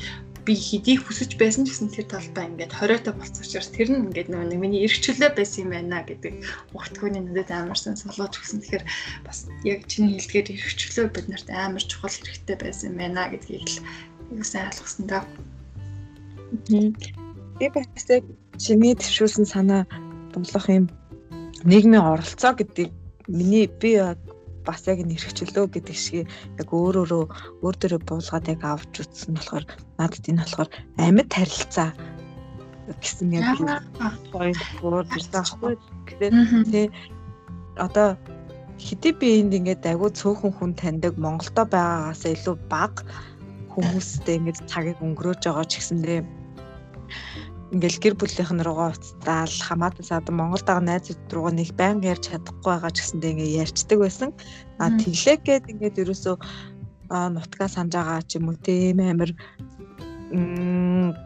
[0.45, 4.33] би хэдийг хүсэж байсан ч гэсэн тэр талбай ингээд хориотой болсон учраас тэр нь ингээд
[4.33, 6.35] нөгөө миний эрх чөлөө байсан юм байна гэдэг
[6.75, 8.65] ухтгууны надад амарсан солиож өгсөн.
[8.65, 8.85] Тэгэхээр
[9.27, 13.69] бас яг чиний хэлдгээр эрх чөлөө бид нарт амар чухал хэрэгтэй байсан юм байна гэдгийг
[13.69, 13.79] л
[14.33, 15.25] юу сайн ойлгосон даа.
[17.61, 18.25] Би бас яг
[18.57, 19.85] чиний төвшүүлсэн санаа
[20.33, 20.89] бомлох юм
[21.69, 22.89] нийгмийн оролцоо гэдэг
[23.29, 24.01] миний би
[24.65, 26.25] бас яг нэрхчлөө гэдэг шиг
[26.57, 27.25] яг өөр өөрөө
[27.61, 29.65] өөр дөрөө буулгаад яг авч үзсэн болохоор
[30.01, 30.69] надад энэ болохоор
[31.05, 31.91] амьд харилцаа
[32.97, 33.61] гэсэн яг
[34.81, 35.75] бүр байхгүй.
[36.09, 36.35] Гэхээр
[36.73, 36.87] тий
[37.77, 38.17] одоо
[38.81, 43.05] хэдий би энд ингээд агуу цөөхөн хүн таньдаг Монголдо байгаагаас илүү бага
[43.77, 46.40] хүмүүстэй ингээд цагийг өнгөрөөж байгаа ч гэсэндээ
[47.71, 52.71] ингээл гэр бүлийнхэн руугаа уцтаал хамаатан саад Монгол дагаа найзууд руугаа нэг байнга ярьж чадахгүй
[52.75, 54.31] байгаа ч гэсэндээ ингээ ярьцдаг байсан.
[54.83, 56.37] А тэглээ гээд ингээд ерөөсөө
[57.11, 59.31] нутгаа санаж байгаа ч юм уу тийм амир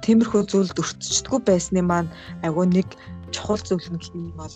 [0.05, 2.13] тиймэрхүү зүйлд өртчдгүү байсны маань
[2.45, 2.89] айгүй нэг
[3.33, 4.53] чухал зүйл нь гэх юм бол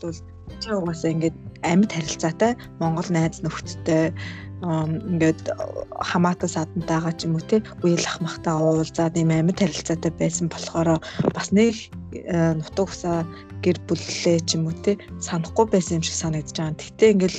[0.60, 1.36] чи угаасаа ингээд
[1.68, 4.12] амьд харилцаатай Монгол найз нөхдөдтэй
[4.62, 5.54] ингээд
[6.02, 10.98] хамаатан садантайгаа ч юм уу те үйл ах махтаа уулзаад ийм амьд харилцаатай байсан болохоор
[11.30, 13.22] бас нэг э, нутаг усаа
[13.62, 16.74] гэр бүллээ ч юм уу те санахгүй байсан юм шиг санагдаж байгаа.
[16.74, 17.38] Гэхдээ ингээл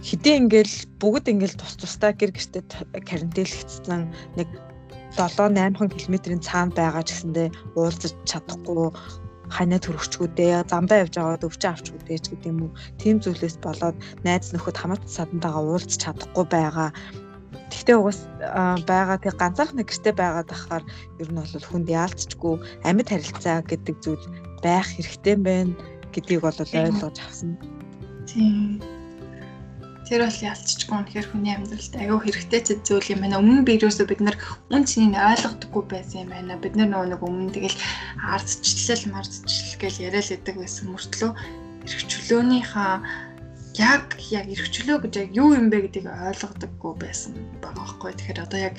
[0.00, 2.62] хэдий ингээл бүгд ингээл тус тустай гэр гэртээ
[3.04, 4.02] карантинлэгдсэн
[4.40, 4.48] нэг
[5.20, 8.88] 7 8 км-ийн цаана байгаа ч гэсэндээ уулзаж чадахгүй
[9.52, 12.72] ханаа төрөгчгүүдээ замдаа явж аваад өвчөө авчгүүдээ ч гэдэг юм уу.
[13.00, 16.90] Тим зүйлээс болоод найз нөхөд хамаат садантайгаа уулзч чадахгүй байгаа.
[17.72, 18.20] Тэгтээ угаас
[18.88, 20.84] байгаа тэг ганцаарх нэг гэрте байгаад ахаар
[21.20, 22.54] ер нь бол хүнд яалтчгүй
[22.88, 24.24] амьд харилцаа гэдэг зүйл
[24.64, 25.72] байх хэрэгтэй байна
[26.12, 27.56] гэдгийг бол ойлгож авсан.
[28.28, 28.91] Тийм
[30.08, 33.40] тэр бол ялцчихгүй үнэхээр хүний амьдралд аягүй хэрэгтэй зүйл юм байна.
[33.40, 34.36] Өмнө би юусоо бид нар
[34.68, 36.58] үн цэнийг ойлгодоггүй байсан юм байна.
[36.58, 37.78] Бид нар нөгөө нэг өмнө тэгэл
[38.34, 41.30] ардчлал мардчлал гэж яриад л идэг байсан мөртлөө
[41.86, 42.92] эрхчлөөнийхөө
[43.78, 48.12] яг яг эрхчлөө гэж яг юу юм бэ гэдгийг ойлгодоггүй байсан байгаа байхгүй.
[48.12, 48.76] Тэгэхээр одоо яг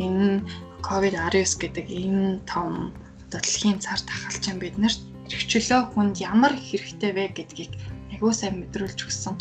[0.00, 0.40] энэ
[0.80, 2.94] COVID-19 гэдэг энэ том
[3.28, 7.72] дэлхийн цар тахалчин биднэрт эрхчлөө хүнд ямар хэрэгтэй вэ гэдгийг
[8.10, 9.34] аягүй сайн мэдрүүлж өгсөн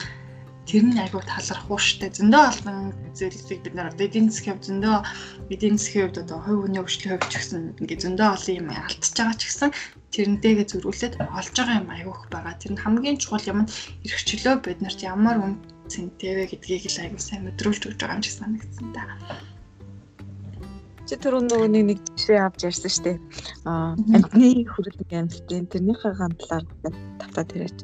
[0.69, 2.13] тэр нь айгүй талархуу штэ.
[2.13, 4.97] Зөндөө олон зүйлсийг бид нар одоо эдийн засгийн хувьд зөндөө
[5.49, 9.15] эдийн засгийн хувьд одоо хувь хүний хөгжлийн хувьд ч гэсэн ингээ зөндөө олон юм алдчихж
[9.17, 9.69] байгаа ч гэсэн
[10.13, 12.53] тэрнтэйгээ зөрүүлээд олж байгаа юм айгүйх байгаа.
[12.61, 13.71] Тэр нь хамгийн чухал юм нь
[14.05, 15.53] эрхчлөө бид нарт ямар үн
[15.89, 19.03] цэнтэй вэ гэдгийг л айгүй сайн мэдрүүлж өгч байгаа юм шиг санагдсан та.
[21.09, 23.17] Чи түрүүн нөгөө нэг нэг жишээ авч ярьсан шүү дээ.
[23.65, 26.65] Аа амтны хүрэлэн амьтын тэрнийхээ гандлаар
[27.17, 27.79] тавтаад яриач.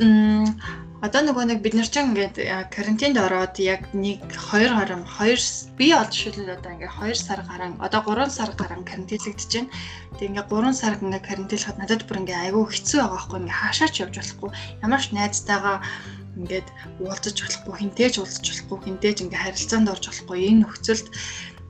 [0.00, 2.42] Мм Одоо нөгөө нэг бид нар ч ингээд
[2.74, 7.78] карантинд ороод яг нэг 2 гарам 2 би олж шилэл одоо ингээд 2 сар гарan
[7.78, 9.70] одоо 3 сар гарan карантинлэгдэж байна.
[10.18, 13.94] Тэг ингээд 3 сар ингээд карантинлахад надад бүр ингээд айгүй хэцүү байгаа байхгүй ингээд хаашаач
[14.02, 14.50] явж болохгүй.
[14.82, 15.76] Ямар ч найзтайгаа
[16.34, 20.38] ингээд уулзаж болохгүй, хинтээж уулзаж болохгүй, хинтээж ингээд харилцаанд орж болохгүй.
[20.50, 21.06] Энэ нөхцөлд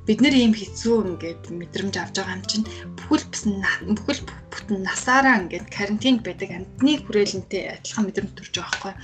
[0.08, 2.64] бид нэр ийм хэцүү ингээд мэдрэмж авч байгаа юм чинь
[2.96, 3.28] бүхэл
[3.92, 8.94] бүхэл бүтэн насаараа ингээд карантинд байдаг амьтны хүрээлэнтэй адилхан мэдрэмж төрж байгаа байхгүй.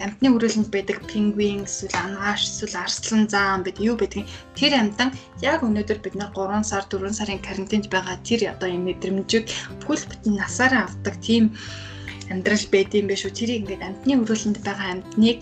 [0.00, 5.12] Амьтны хүрээлэнд байдаг пингвин, эсвэл анагааш, эсвэл арслан заан бид юу байдгийг тэр амьтан
[5.44, 9.52] яг өнөөдөр бид нар 3 сар 4 сарын карантинд байгаа тэр одоо юм мэдрэмжийг
[9.84, 11.52] бүхэл бүтэн насаараа авдаг тийм
[12.32, 13.32] амьдрал байдсан байх шүү.
[13.36, 15.40] Тэрийг ингээд амьтны хүрээлэнд байгаа амьтныг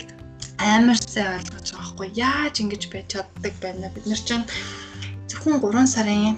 [0.59, 2.07] амар сайн ойлгож байгаа байхгүй.
[2.19, 3.87] Яаж ингэж байж чаддаг байна.
[3.95, 4.45] Бид нар чинь
[5.29, 6.35] зөвхөн 3 сарын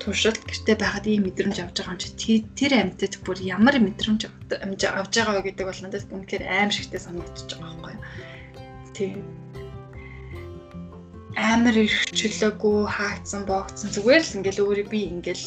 [0.00, 4.80] туршилт гэртээ байхад ийм мэдрэмж авч байгаа юм чи тэр амьтад бүр ямар мэдрэмж авч
[5.20, 7.96] байгаа вэ гэдэг бол надад үнэхээр аим шигтэй санагдчихж байгаа байхгүй.
[8.96, 9.20] Тийм.
[11.36, 15.44] Амар ирхчлээгүй хаагдсан боогдсон зүгээр л ингээл өөрөө би ингээл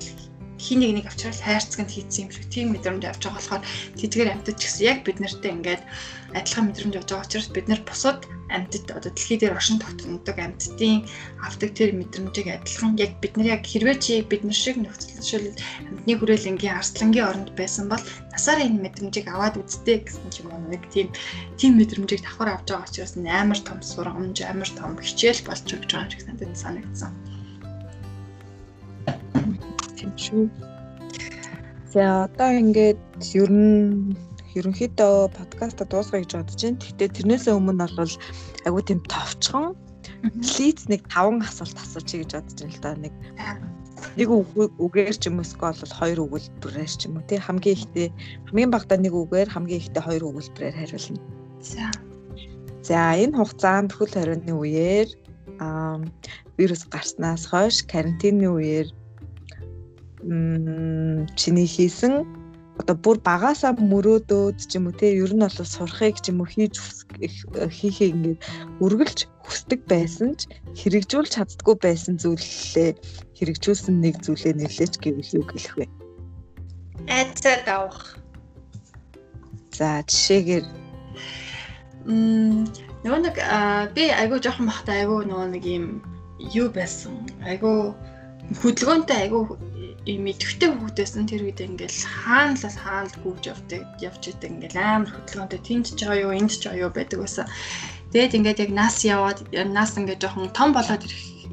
[0.63, 3.63] хин нэг нэг авчрал хайрцагт хийцсэн юм шиг тийм мэдрэмж авч байгаа болохоор
[3.99, 5.83] тэдгээр амьтад ч гэсэн яг бид нартай ингээд
[6.39, 8.19] адилхан мэдрэмж авч байгаа учраас бид нар бусад
[8.55, 11.03] амьтад одоо дэлхий дээр оршин тогтнодог амьтдын
[11.47, 15.61] авдаг тэр мэдрэмжийг адилхан яг бид нар яг хэрвээ чи бид нар шиг нөхцөл жишээлбэл
[15.89, 20.63] амьтны хүрээлэнгийн арслангийн оронд байсан бол насаараа энэ мэдрэмжийг аваад үзтээ гэсэн ч юм уу
[20.71, 21.07] нэг тийм
[21.59, 26.05] тийм мэдрэмжийг давхар авч байгаа учраас амар том сургамж амар том хичээл болж өгч байгаа
[26.05, 27.11] юм шиг надад санагдсан
[30.03, 30.43] тийм шүү.
[31.93, 32.99] За одоо ингээд
[33.39, 34.11] ер нь
[34.57, 36.81] ерөнхийдөө подкаста дуусгая гэж бодож байна.
[36.83, 38.13] Гэхдээ тэрнээсээ өмнө бол
[38.65, 39.73] айгүй тийм товчхон
[40.57, 42.91] лиц нэг 5 асуулт асуучих гэж бодож байна л да.
[42.97, 43.13] Нэг
[44.17, 48.07] нэг үгээр ч юм уу эсвэл бол хоёр өгүүлбэрээр ч юм уу тий хамгийн ихтэй
[48.49, 51.21] хамгийн багадаа нэг үгээр хамгийн ихтэй хоёр өгүүлбэрээр хариулна.
[51.61, 51.85] За.
[52.83, 55.07] За энэ хугацаанд хөл хорионы үеэр
[55.63, 55.97] аа
[56.57, 58.87] вирус гарснаас хойш карантины үеэр
[61.35, 62.23] чиний хийсэн
[62.79, 66.49] одоо бүр багасаа мөрөөдөөд ч юм уу те ер нь бол сурахыг ч юм уу
[66.49, 66.75] хийж
[67.77, 68.39] хийхээ ингээд
[68.81, 72.97] үргэлж хүсдэг байсан ч хэрэгжүүлж чаддгүй байсан зүйлээ
[73.37, 75.85] хэрэгжүүлсэн нэг зүйлээ нэрлэж гэвэл юу гэлэх вэ?
[77.11, 78.17] Айцад авах.
[79.77, 80.65] За жишээгээр
[82.09, 82.65] м
[83.05, 83.37] нөгөө нэг
[83.93, 85.85] би айгуу жоохон бахтай айгуу нөгөө нэг юм
[86.57, 87.13] юу байсан.
[87.45, 87.93] Айгуу
[88.63, 89.59] хөдөлгөөнтэй айгуу
[90.05, 92.55] ийм идэвхтэй хүүхдээс нь тэр үед ингээл хаана
[93.07, 96.83] л гүйж явдаг явж идэг ингээл амар хөдөлгөөнтэй тэнд ч байгаа юу энд ч байгаа
[96.85, 97.45] юу байдаг байсан.
[98.11, 99.39] Тэгээд ингээд яг нас яваад
[99.77, 101.03] нас ингээд жоохон том болоод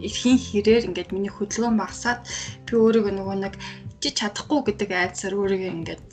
[0.00, 2.20] ирэхин хэрээр ингээд миний хөдөлгөөн багасаад
[2.66, 3.54] би өөрийгөө нөгөө нэг
[4.00, 6.04] чи чадахгүй гэдэг айдсаар өөрийгөө ингээд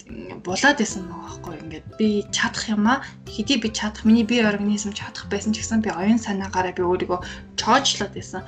[0.44, 1.54] булаад байсан байгаа байхгүй.
[1.64, 3.04] Ингээд би чадах юм аа?
[3.28, 4.04] Хэдий би чадах?
[4.08, 7.20] Миний бие организм чадах байсан ч гэсэн би оюун санаагаараа би өөрийгөө
[7.60, 8.44] чоожлоод байсан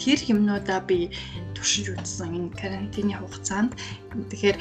[0.00, 1.10] тэр юмнуудаа би
[1.56, 3.72] туршиж үзсэн энэ карантины хугацаанд.
[4.12, 4.56] Тэгэхээр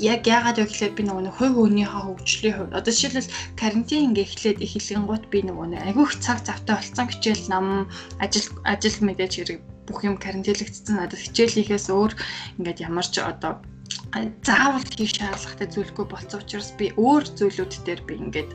[0.00, 4.58] яг яагаад вэ гэхлээр би нөгөө хувь өөнийхөө хөгжлийн хувьд одоо жишээлбэл карантин ингээ эхлээд
[4.64, 7.66] эхлэнгуут би нөгөө айгүйх цаг завтай болцсон хичээл нам
[8.18, 12.12] ажил ажил мэдээж хэрэг бүх юм карантинлэгдсэн надад хичээлийнхээс өөр
[12.60, 13.64] ингээд ямар ч одоо
[14.42, 18.50] заавал хийх шаардлагатай зүйлгүй болсон учраас би өөр зүйлүүд дээр би ингээд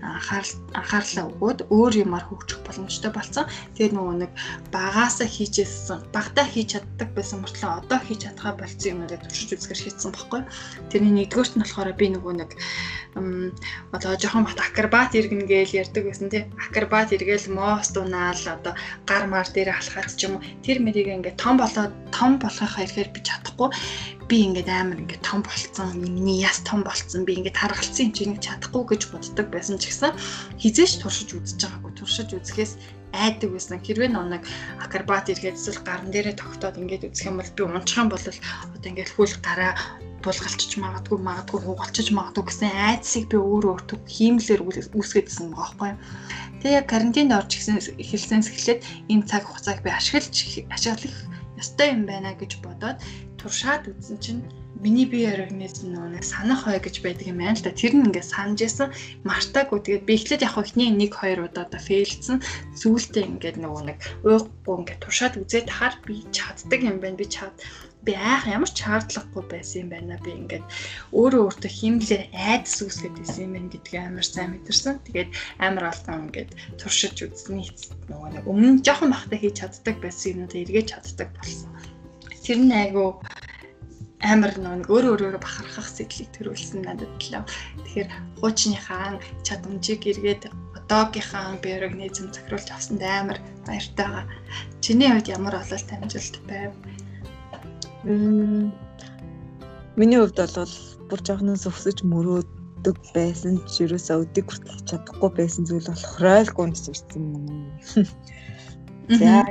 [0.00, 3.44] анхаарлаа өгөөд өөр юмар хөгжих боломжтой болсон.
[3.76, 4.32] Тэгээд нөгөө нэг
[4.72, 10.12] багаасаа хийжсэн, багтаа хийж чаддаг байсан мөртлөө одоо хийж чадхаа болсон юмудаа туршиж үзэхэр шийдсэн
[10.16, 10.40] баггүй.
[10.88, 12.50] Тэрний нэгдүгээрт нь болохоор би нөгөө нэг
[13.94, 16.48] одоо жоохон бат акробат иргэн гээл ярьдаг байсан тий.
[16.58, 18.74] Акробат иргээл мост унаал одоо
[19.06, 23.14] гар мар дээр алхаад ч юм уу тэр мэрийг ингээд том болоод том болохынхаа ихээр
[23.14, 23.70] би чадахгүй
[24.28, 28.24] би ингээд амар ингээд том болцсон миний яс том болцсон би ингээд харгалцсан юм чи
[28.28, 30.12] нэг чадахгүй гэж боддог байсан ч гэсэн
[30.60, 32.72] хизээш туршиж үзэж байгаагүй туршиж үзэхээс
[33.14, 33.78] айдаг байсан.
[33.78, 34.42] Хэрвээ нэг
[34.82, 38.88] акробат иргээд эсвэл гарн дээрээ тогтоод ингээд үзэх юм бол би унчих юм бол одоо
[38.90, 39.72] ингээд хөл гараа
[40.24, 44.60] булгалчиж магадгүй магадгүй хугалчиж магадгүй гэсэн айдсыг би өөрөө өөртөө хиймлэр
[44.96, 45.92] үүсгэжсэн байгаа байхгүй.
[46.64, 48.80] Тэгээ яг карантинд орж ирсэн эхэлсэнс эхлээд
[49.12, 50.32] энэ цаг хугацааг би ашиглаж
[50.72, 51.18] ашиглах
[51.60, 52.98] ёстой юм байна гэж бодоод
[53.44, 54.42] туршаад үзсэн чинь
[54.80, 57.72] миний бие организм нэг санах хой гэж байдаг юм байна л да.
[57.72, 58.88] Тэр нь ингээд санаж исэн
[59.24, 59.80] мартаагүй.
[59.80, 62.40] Тэгээд би эхлээд яг ихний 1 2 удаа да фейлдсэн.
[62.76, 67.20] Сүүлдээ ингээд нөгөө нэг уухгүй ингээд туршаад үзээд хахаар би чаддаг юм байна.
[67.20, 67.54] Би чад
[68.04, 70.20] би айх ямар ч шаардлагагүй байсан юм байна.
[70.20, 70.64] Би ингээд
[71.16, 75.00] өөрөө өөртөө химлэр айдас үсгээд байсан юм байна гэдгийг амар сайн мэдэрсэн.
[75.06, 75.30] Тэгээд
[75.64, 77.68] амар олон ингээд туршиж үзсний
[78.10, 81.72] нөгөө нэг өмнө жоохон бахтай хийж чаддаг байсан юмудаа эргэж чаддаг болсон
[82.44, 83.18] Тэр нь айгу
[84.24, 87.44] амар нэг өөр өөрөөр бахархах сэтлийг төрүүлсэн надад лөө.
[87.84, 88.08] Тэгэхээр
[88.40, 90.42] хуучныхаа чадамжийг эргээд
[90.76, 94.24] одоогийнхаа биорганизм захируулж авсанд амар баяртай байгаа.
[94.84, 96.72] Чиний хувьд ямар ололт амжилт байв?
[99.96, 100.74] Миний хувьд бол
[101.08, 106.80] бүр жоохноос өсөж мөрөөдөг байсан ч ерөөсөө өдийг хүртэл чадахгүй байсан зүйл болохоор ойл гүнж
[106.92, 107.44] ирсэн юм.
[109.20, 109.44] За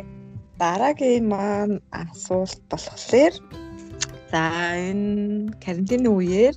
[0.64, 3.34] дараагийн маань асуулт болохоор
[4.32, 4.44] за
[4.90, 6.56] энэ карантины үеэр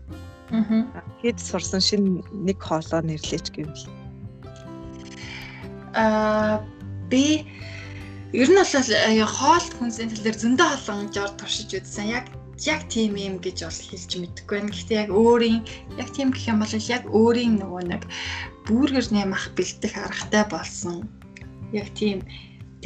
[1.20, 3.84] хэд сурсан шинэ нэг хоолоо нэрлэж гэвэл
[5.96, 6.62] аа
[7.10, 7.46] би
[8.32, 12.06] ер нь бол э, хоол хүнсийн тал дээр зөндөө олон жор туршиж үзсэн.
[12.18, 12.26] Яг
[12.64, 14.72] яг тийм юм гэж бол хэлж мэдэхгүй байна.
[14.74, 15.60] Гэхдээ яг өөрийн
[15.96, 18.02] яг тийм гэх юм бол яг өөрийн нөгөө нэг
[18.66, 21.06] бүүргэр нэмах бэлдэх аргатай болсон.
[21.72, 22.26] Яг тийм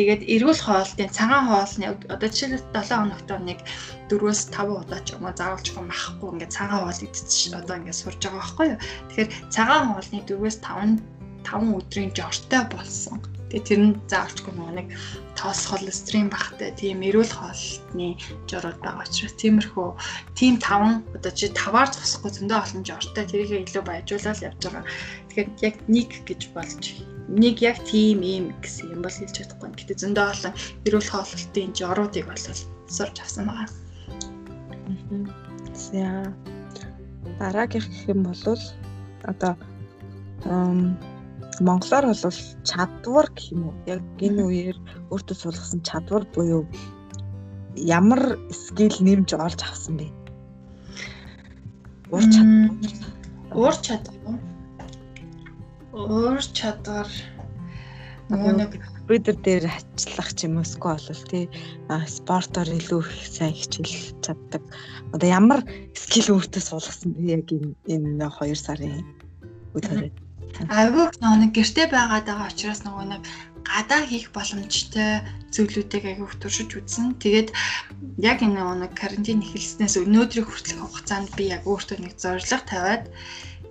[0.00, 3.60] Тэгээд эрүүл хоолтын цагаан хоолны одоо жишээлбэл 7 хоногт нэг
[4.08, 8.00] 4-өөс 5 удаа ч юм уу заавалч юм махгүй ингээд цагаан хоол идчих одоо ингээд
[8.00, 8.80] сурж байгаа байхгүй юу.
[8.80, 13.20] Тэгэхээр цагаан хоолны 4-өөс 5 5 өдрийн жортой болсон.
[13.52, 14.88] Тэгээ тэр нь заавалчгүй нөгөө нэг
[15.36, 18.08] тоос холестерин багтай тийм эрүүл хоолтны
[18.48, 19.88] жорууд байгаа учраас тиймэрхүү
[20.32, 24.84] тийм 5 одоо чи 5-аар зогсохгүй зөндөө олон жортой тэрийг илүү баяжуулаад явж байгаа.
[25.28, 26.84] Тэгэхээр яг нэг гэж болж
[27.30, 29.70] нэг яг тийм юм гэсэн юм бол хэлж чадахгүй.
[29.78, 32.42] Гэтэ зөндөө олон эрүүл хооллолтын жоруудыг бол
[32.90, 33.70] сурч авсан байгаа.
[35.78, 36.34] За
[37.38, 38.42] дараагийнх гэх юм бол
[39.30, 39.54] одоо
[41.62, 43.74] монголоор бол чадвар гэх юм уу?
[43.86, 44.76] Яг энэ үеэр
[45.14, 46.66] өөртөө суулгасан чадвар буюу
[47.78, 50.10] ямар скил нэмж олж авсан бэ?
[52.10, 52.74] Ур чадвар.
[53.54, 54.40] Ур чадвар
[55.92, 57.08] өөр чадвар
[58.30, 61.44] нөгөө нэг компьютер дээр ажиллах ч юм уу эсвэл бол тий
[62.06, 64.62] спортоор илүү их сайн хичээл чаддаг.
[65.10, 65.60] Одоо ямар
[65.98, 69.02] скил өөртөө суулгасан бэ яг энэ энэ 2 сарын
[69.74, 70.14] үеэрээ.
[70.70, 73.22] Айгуу нэг гэрте байгаад байгаа учраас нөгөө нэг
[73.66, 77.18] гадаа хийх боломжтой зүйлүүдийг айгуух туршиж үзсэн.
[77.18, 77.50] Тэгээд
[78.18, 83.04] яг энэ нэг карантин эхэлснээс өнөөдрийн хүртэлх хугацаанд би яг өөртөө нэг зорилго тавиад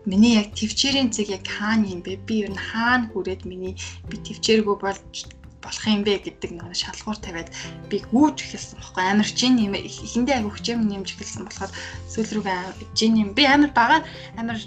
[0.05, 2.21] миний яг төвчээрийн зэг яг хаана юм бэ?
[2.27, 3.75] Би ер нь хаана хүрээд миний
[4.07, 5.15] би төвчээргүй болж
[5.59, 7.51] болох юм бэ гэдэг нэг шалгуур тавиад
[7.91, 9.03] би гүйж эхэлсэн байхгүй.
[9.03, 11.71] Амар чин юм эхэндээ агай хүчээр нэмж эхэлсэн болохоор
[12.07, 13.29] сүүл рүүгээ чин юм.
[13.35, 13.97] Би амар бага
[14.39, 14.57] амар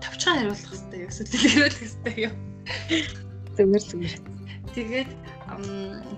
[0.00, 2.34] тавчхан хариулах хэрэгтэй юу эсвэл илэрүүлэх хэрэгтэй юу
[3.56, 4.14] зүгээр зүгээр.
[4.74, 5.10] Тэгээд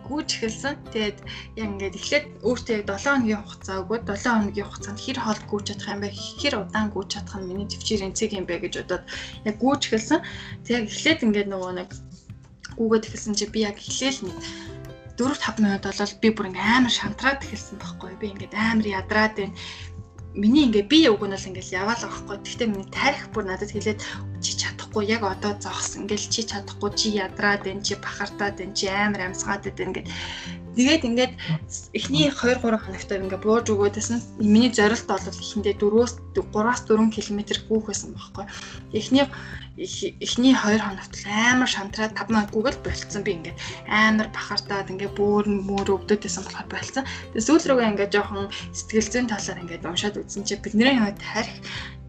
[0.06, 0.74] гүйж эхэлсэн.
[0.92, 1.18] Тэгээд
[1.56, 5.64] яг ингээд эхлээд өөртөө яг 7 хоногийн хугацаа өгөөд 7 хоногийн хугацаанд хэр хоол гүйж
[5.68, 6.08] чадах юм бэ?
[6.40, 9.04] Хэр удаан гүйж чадах нь миний төвчээрийн цэг юм бэ гэж бодоод
[9.48, 10.20] яг гүйж эхэлсэн.
[10.64, 11.90] Тэгээд эхлээд ингээд нөгөө нэг
[12.78, 14.36] гүйгээд эхэлсэн чи би яг эхлээл нэг
[15.16, 19.34] 4 5 минут болол би бүр ингээм амар шантраад эхэлсэн байхгүй би ингээд амар ядраад
[19.36, 19.54] байна
[20.34, 22.36] миний ингээ би үг нь бол ингээл яваал байгаа хгүй.
[22.40, 24.00] Гэхдээ миний тарих бүр надад хэлээд
[24.40, 28.86] чи чадахгүй яг одоо зогс ингээл чи чадахгүй чи ядраад байна чи бахартаад байна чи
[28.88, 30.08] амар амьсгаад байна гэд
[30.72, 31.32] Тэгээд ингээд
[31.92, 34.40] эхний 2 3 хоногтой ингээд бууж өгөөдсэн.
[34.40, 38.44] Миний зорилт бол эхэндээ 4-өөс 3-аас 4 км гүйх байсан байхгүй.
[38.96, 39.28] Эхний
[39.76, 45.88] эхний 2 хоногт амар шантраад 5 минутгүйгээр болцсон би ингээд амар бахартаад ингээд бөөр мөр
[45.92, 47.04] өвдөдөөсөн болохоор болцсон.
[47.04, 51.60] Тэгээд сүүл рүүгээ ингээд жоохон сэтгэл зүйн талаар ингээд уншаад үзсэн чи бидний хувьд тарих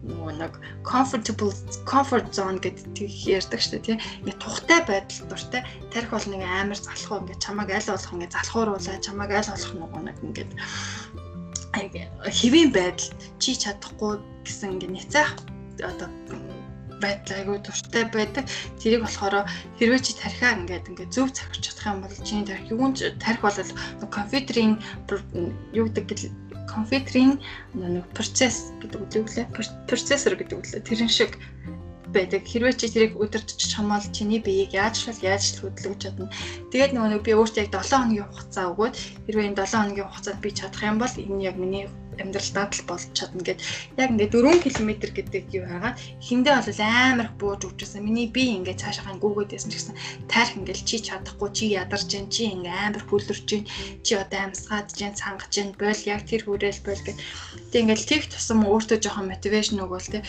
[0.04, 0.52] нөгөө нэг
[0.84, 1.52] comfortable
[1.88, 3.96] comfort zone гэдэг ярьдаг шүү дээ тий.
[4.20, 5.62] Ингээ тухтай байдал дуртай.
[5.92, 10.02] Тарих бол нэг амар залхуу ингээ чамаг аль болох ингээ залхууруулаа чамаг аль болох нөгөө
[10.04, 10.52] нэг ингээд
[11.74, 15.32] хэвийн байдал чи чадахгүй гэсэн ингээ няцаах
[15.80, 16.08] одоо
[17.02, 18.44] байдал айгүй дуртай байдаг.
[18.80, 19.44] Тэрийг болохоор
[19.78, 23.58] хэрвээ чи тархиа ингээд ингээд зөв захирч чадах юм бол чиний тархи юунд тархи бол
[24.08, 24.72] компьютерийн
[25.74, 26.30] юу гэдэг
[26.74, 27.38] компьютерийн
[27.74, 29.46] нэг процесс гэдэг үг лээ.
[29.86, 30.82] Процессор гэдэг үг лээ.
[30.82, 31.38] Тэрэн шиг
[32.14, 32.46] байдаг.
[32.46, 36.30] Хэрвээ чи тэрийг өдөртөж чамаал чиний биеийг яаж шал яаж хөдөлгөж чадна.
[36.70, 38.94] Тэгээд нөгөө би өөртөө яг 7 хоногийн хугацаа өгөөд
[39.26, 41.84] хэрвээ энэ 7 хоногийн хугацаанд би чадах юм бол энэ яг миний
[42.19, 43.59] амьдралдаа л болж чадна гэд
[43.95, 45.93] яг ингээд 4 км гэдэг юу байгаа.
[46.19, 48.03] Хиндээ бол амар их бууж өгчсэн.
[48.03, 49.95] Миний би ингээд цаашаа гүгөөд байсан ч гэсэн
[50.27, 53.63] таарх ингээд чи чадахгүй чи ядарч जैन чи ингээд амар хүлэрч जैन
[54.03, 57.17] чи одоо амьсгаад जैन сангаж जैन бол яг тэр хүрээл бол гэд.
[57.71, 60.19] Тэг ингээд тех тусам өөртөө жоохон мотивашн өгвөл те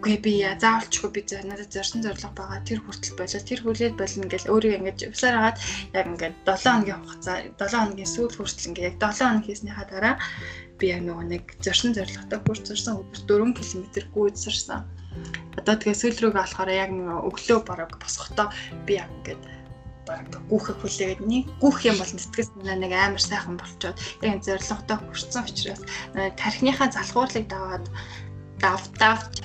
[0.00, 2.64] Үгүй би заавалчгүй би надад зорсон зорилго байгаа.
[2.64, 3.40] Тэр хүртэл болоо.
[3.44, 5.58] Тэр хүлээд болно гэж өөрийгөө ингэж өвсөр хагаад
[5.92, 10.14] яг ингээд 7 хоногийн хугацаа 7 хоногийн сүүл хүртэл ингээд яг 7 хоног хийснийхаа дараа
[10.80, 13.84] би яг нөгөө нэг зорсон зорилготой хүрч зорсон өдөр 4 км
[14.16, 14.80] гүйцэрсэн.
[15.60, 18.48] Одоо тэгээ сүүл рүүгээ болохоор яг нөгөө өглөө бараг босохдоо
[18.88, 19.42] би яг ингээд
[20.08, 24.96] бараг гүүхэ хүлээгээд нэг гүүх юм бол сэтгэл санаа нэг амар сайхан болчоод яг зорилготой
[24.96, 25.82] хүрсэн учраас
[26.40, 27.84] тархиныхаа залхуурлыг даваад
[28.64, 29.44] дав давч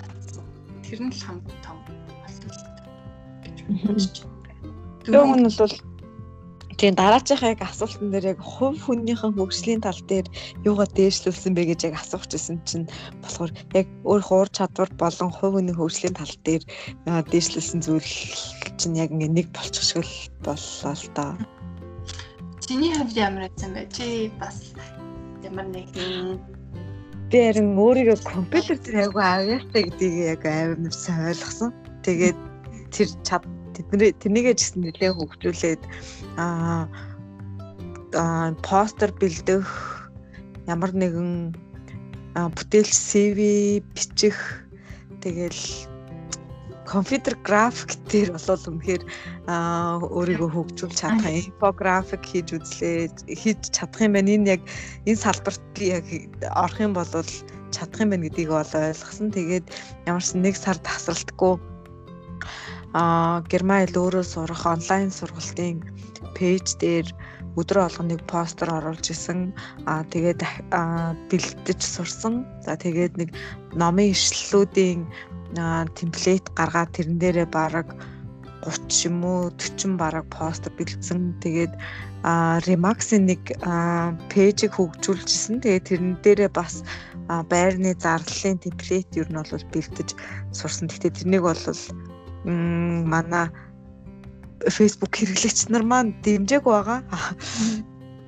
[0.96, 2.60] тэр нь л хамгийн том болтол гэж
[3.84, 4.48] бодож байна.
[5.04, 5.76] Тэгвэл нь бол
[6.76, 10.28] Тийм дараачихаа яг асуултан дээр яг хувь хүнийхэн хөгжлийн тал дээр
[10.68, 12.92] юугаа дээшлүүлсэн бэ гэж яг асуух гэсэн чинь
[13.24, 16.64] болохоор яг өөрийнхөө ур чадвар болон хувь хүний хөгжлийн тал дээр
[17.32, 18.12] дээшлүүлсэн зүйл
[18.76, 21.32] чинь яг ингээ нэг болчих шиг л боллоо л доо.
[22.60, 23.88] Чиний хувьд ямар байсан бэ?
[23.96, 24.76] Чи бас
[25.48, 26.55] ямар нэгэн
[27.32, 31.72] би харин өөрийгөө компьютер дээр айгу авьяастай гэдгийг яг амар сайн ойлгосон.
[32.06, 32.38] Тэгээд
[32.94, 35.82] тэр чад тэдний тэрнийгээ гэсэн нэлээд хөгжүүлээд
[36.38, 36.88] аа
[38.64, 39.68] постэр бэлдэх
[40.70, 41.56] ямар нэгэн
[42.36, 43.40] бүтээлч CV
[43.96, 44.38] бичих
[45.24, 45.62] тэгэл
[46.86, 49.04] компьютер график дээр болол үнэхээр
[50.16, 53.10] өөрийгөө хөгжүүлж чадах инфографик хийж үзлээ
[53.42, 54.32] хийж чадах юм байна.
[54.38, 54.62] Энэ яг
[55.10, 56.06] энэ салбарт яг
[56.54, 57.10] орох юм бол
[57.74, 59.34] чадах юм байна гэдгийг бол ойлгосон.
[59.34, 59.66] Тэгээд
[60.06, 61.58] ямарсан нэг сар тасралтгүй
[62.96, 65.84] а Герман хэл өөрөө сурах онлайн сургалтын
[66.32, 67.08] пэйж дээр
[67.60, 69.56] өдрөө болгон нэг постэр оруулж исэн.
[69.88, 70.42] Аа тэгээд
[71.32, 72.44] бэлдэж сурсан.
[72.66, 73.30] За тэгээд нэг
[73.80, 75.08] номын ишлэлүүдийн
[75.96, 77.88] темплейт гаргаад тэрэн дээрээ бараг
[78.68, 81.40] 30 юм уу 40 бараг пост бэлдсэн.
[81.40, 81.74] Тэгээд
[82.66, 83.44] Remax-ийн нэг
[84.34, 85.62] пэйжийг хөгжүүлжсэн.
[85.62, 86.84] Тэгээд тэрэн дээрээ бас
[87.30, 90.10] байрны зарлалын темплейт юу нь бол бэлдэж
[90.52, 90.90] сурсан.
[90.90, 91.64] Гэхдээ тэрнийг бол
[92.46, 93.48] манай
[94.64, 97.02] Facebook хэрэглэгч нар маань дэмжээг байгаа.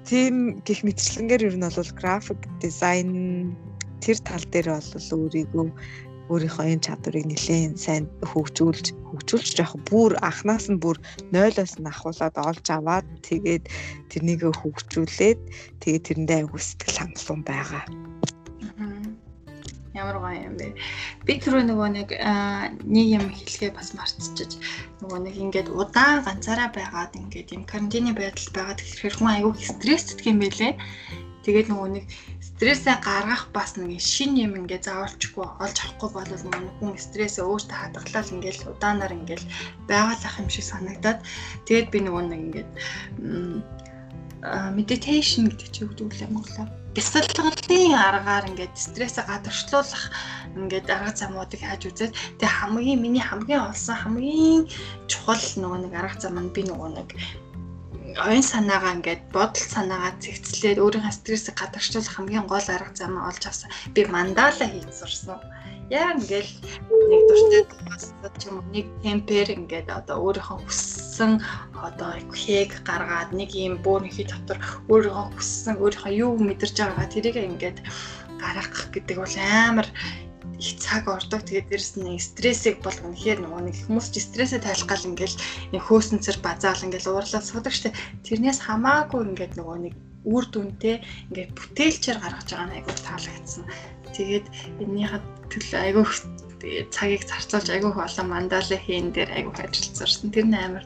[0.07, 3.55] Тийм гих мэтчлэнгээр ер нь бол график дизайн
[4.03, 5.67] тэр тал дээр бол өөрийгөө
[6.31, 10.99] өөрийнхөө энэ чадварыг нэлээд сайн хөгжүүлж хөгжүүлж яах бүр анханаас нь бүр
[11.31, 13.63] 0-оос нь ахуулаад олж аваад тэгээд
[14.11, 15.39] тэрнийг хөгжүүлээд
[15.81, 17.83] тэгээд тэрэндээ аягүй сэтгэл хангалуун байгаа.
[19.97, 20.77] Ямар гоё юм бэ.
[21.25, 22.09] Би түрүү нөгөө нэг
[22.85, 24.61] нэг юм хэлгээ бас марцчихж
[25.01, 30.29] нөгөө нэг ингээд удаан ганцаараа байгаад ингээд юм карантины байдал байгаад тэгэхээр хүн аягүй стресстэй
[30.29, 30.73] юм байлээ.
[31.47, 32.05] Тэгээд нөгөө нэг
[32.43, 37.77] стрессээ гаргах бас нэг шин юм ингээ заавалчгүй олж авахгүй бол нэг хүн стрессээ өөртөө
[37.79, 39.45] хадгалаад ингээл удаанаар ингээл
[39.89, 41.19] байгалах юм шиг санагдаад
[41.69, 42.71] тэгээд би нөгөө нэг ингээд
[44.77, 50.03] meditation гэдэг чи юу гэдэг вэ Монголоор бясалгалын аргаар ингээд стрессээ гадагшлуулах
[50.57, 54.65] ингээд арга замуудыг хайж үзээд тэгээ хамгийн миний хамгийн олсон хамгийн
[55.05, 57.09] чухал нөгөө нэг арга зам нь би нөгөө нэг
[58.25, 63.43] оюун санаагаа ингээд бодол санаагаа зэгцлээд өөрийнхөө стрессийг гадагшлуулах хамгийн гол арга зам нь олж
[63.45, 63.69] авсан.
[63.93, 65.37] Би мандала хийж сурсан.
[65.87, 66.51] Яг ингээл
[67.07, 71.39] нэг дуртай бас ч юм нэг темпер ингээд одоо өөрийнхөө хүссэн
[71.79, 74.59] одоо хээг гаргаад нэг юм бөөнийхий дотор
[74.91, 77.79] өөрийнхөө хүссэн өөрийнхөө юу мэдэрч байгаагаа тэрийг ингээд
[78.35, 79.87] гаргах гэдэг бол амар
[80.59, 81.41] их цаг ордог.
[81.45, 85.37] Тэгээд дээрэс нь стрессийг бол үнэхээр нөгөө нэг хүмүүс ч стрессээ тайлах гал ингээл
[85.71, 87.93] нэг хөөсөн цэр базаал ингээл уурлаа судаг штэ.
[88.25, 89.93] Тэрнээс хамаагүй ингээд нөгөө нэг
[90.25, 93.63] үр дүнтэй ингээд бүтээлчээр гаргаж байгаа нь айгүй таалагдсан.
[94.17, 94.47] Тэгээд
[94.81, 95.21] энэнийхээ
[95.53, 96.05] төлөө айгүй
[96.89, 100.33] цагийг зарцуулж айгүй олон мандала хийн дээр айгүй ажилласан.
[100.33, 100.85] Тэр нь амар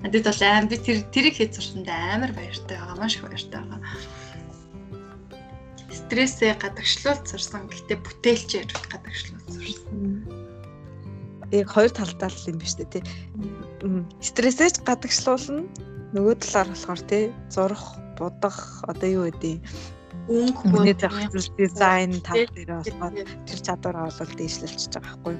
[0.00, 2.96] надад бол аим би тэр тэрийг хийж сурсандаа амар баяртай байгаа.
[2.96, 3.80] Маш их баяртай байгаа.
[5.92, 7.68] Стрессээ гадагшлуулж сурсан.
[7.68, 10.24] Гэтэ бүтээлчээр гадагшлуулж сурсан.
[11.52, 13.04] Яг хоёр талдаа л юм ба штэ тий.
[14.24, 15.68] Стрессэж гадагшлуулна
[16.16, 17.84] нөгөө талаар болохоор тий зурх
[18.16, 19.60] будах одоо юу гэдэг
[20.30, 23.14] өнгө хүний зах зээл дизайн тал дээр болохоор
[23.48, 25.36] тэр чадвараа бол дээшлэлж байгаа байхгүй.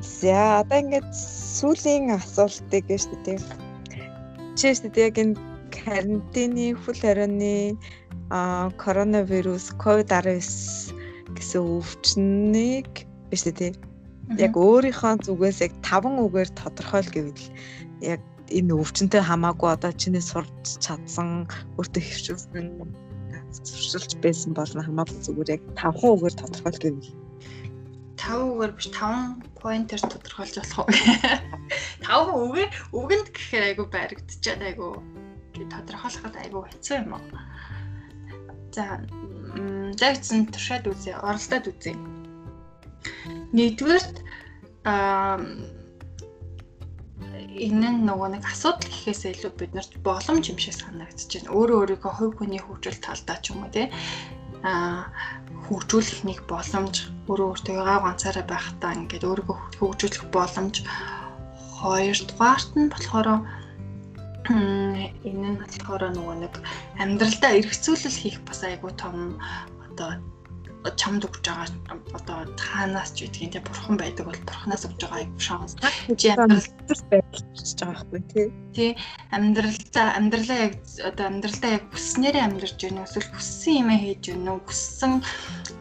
[0.00, 3.02] За одоо ингээд сүүлийн асуултыг гэж.
[4.58, 5.36] Чи шүү дээ яг энэ
[5.76, 7.76] карантины хөл хорионы
[8.32, 10.96] а коронавирус ковид-19
[11.36, 12.90] гэсэн өвчнийг
[13.28, 13.76] биш үү?
[14.40, 17.46] Яг өөрийнхөө зүгээс яг таван үгээр тодорхойл гэвэл
[18.00, 23.07] яг энэ өвчнөд хамаагүй одоо чиний сурч чадсан өөртөө хөвчүүлсэн
[23.52, 27.10] зуршилж байсан болно хамаагүй зүгээр яг 5 үгээр тодорхойл гэвэл
[28.18, 30.88] 5 үгээр биш 5 поинтер тодорхойлж болох уу?
[32.08, 34.88] 5 үгээр үгэнд гэхээр айгу баригдчихад айгу
[35.54, 37.24] тодорхойлоход айгу хэцүү юм аа.
[38.74, 39.00] За
[39.98, 41.96] загцсан туршаад үзье, оролдоод үзье.
[43.56, 44.16] Нэгдүгээрт
[44.84, 45.40] аа
[47.66, 51.54] энэ нь нөгөө нэг асуудал гэхээсээ илүү биднэрт боломж юм шиг санагдаж байна.
[51.58, 53.90] Өөрөө өөрийгөө хувь хүний хөгжил талдаа ч юм уу те
[54.62, 55.06] а
[55.66, 60.82] хөгжүүлэх нэг боломж өөрөө өөртөө гав ганцаараа байхдаа ингээд өөрийгөө хөгжүүлэх боломж
[61.78, 63.28] хоёрдугаарт нь болохоор
[64.48, 66.54] энэ нь болохоор нөгөө нэг
[66.98, 69.38] амьдралдаа эргцүүлэл хийх бас айгүй том
[69.86, 70.18] одоо
[70.96, 71.68] чамд өгч байгаа
[72.16, 75.72] одоо таанаас ч гэдгийг те бурхан байдаг бол бурханаас өгж байгаа шанс.
[76.20, 78.46] Чи амьдрал байдалж байгаа байхгүй тий.
[78.76, 78.90] Тий
[79.34, 80.74] амьдралдаа амьдралаа яг
[81.10, 83.08] одоо амьдралдаа яг хүснээрээ амьдарч байна уу?
[83.08, 84.62] Эсвэл хүссэн юм хийж байна уу?
[84.68, 85.12] Хүссэн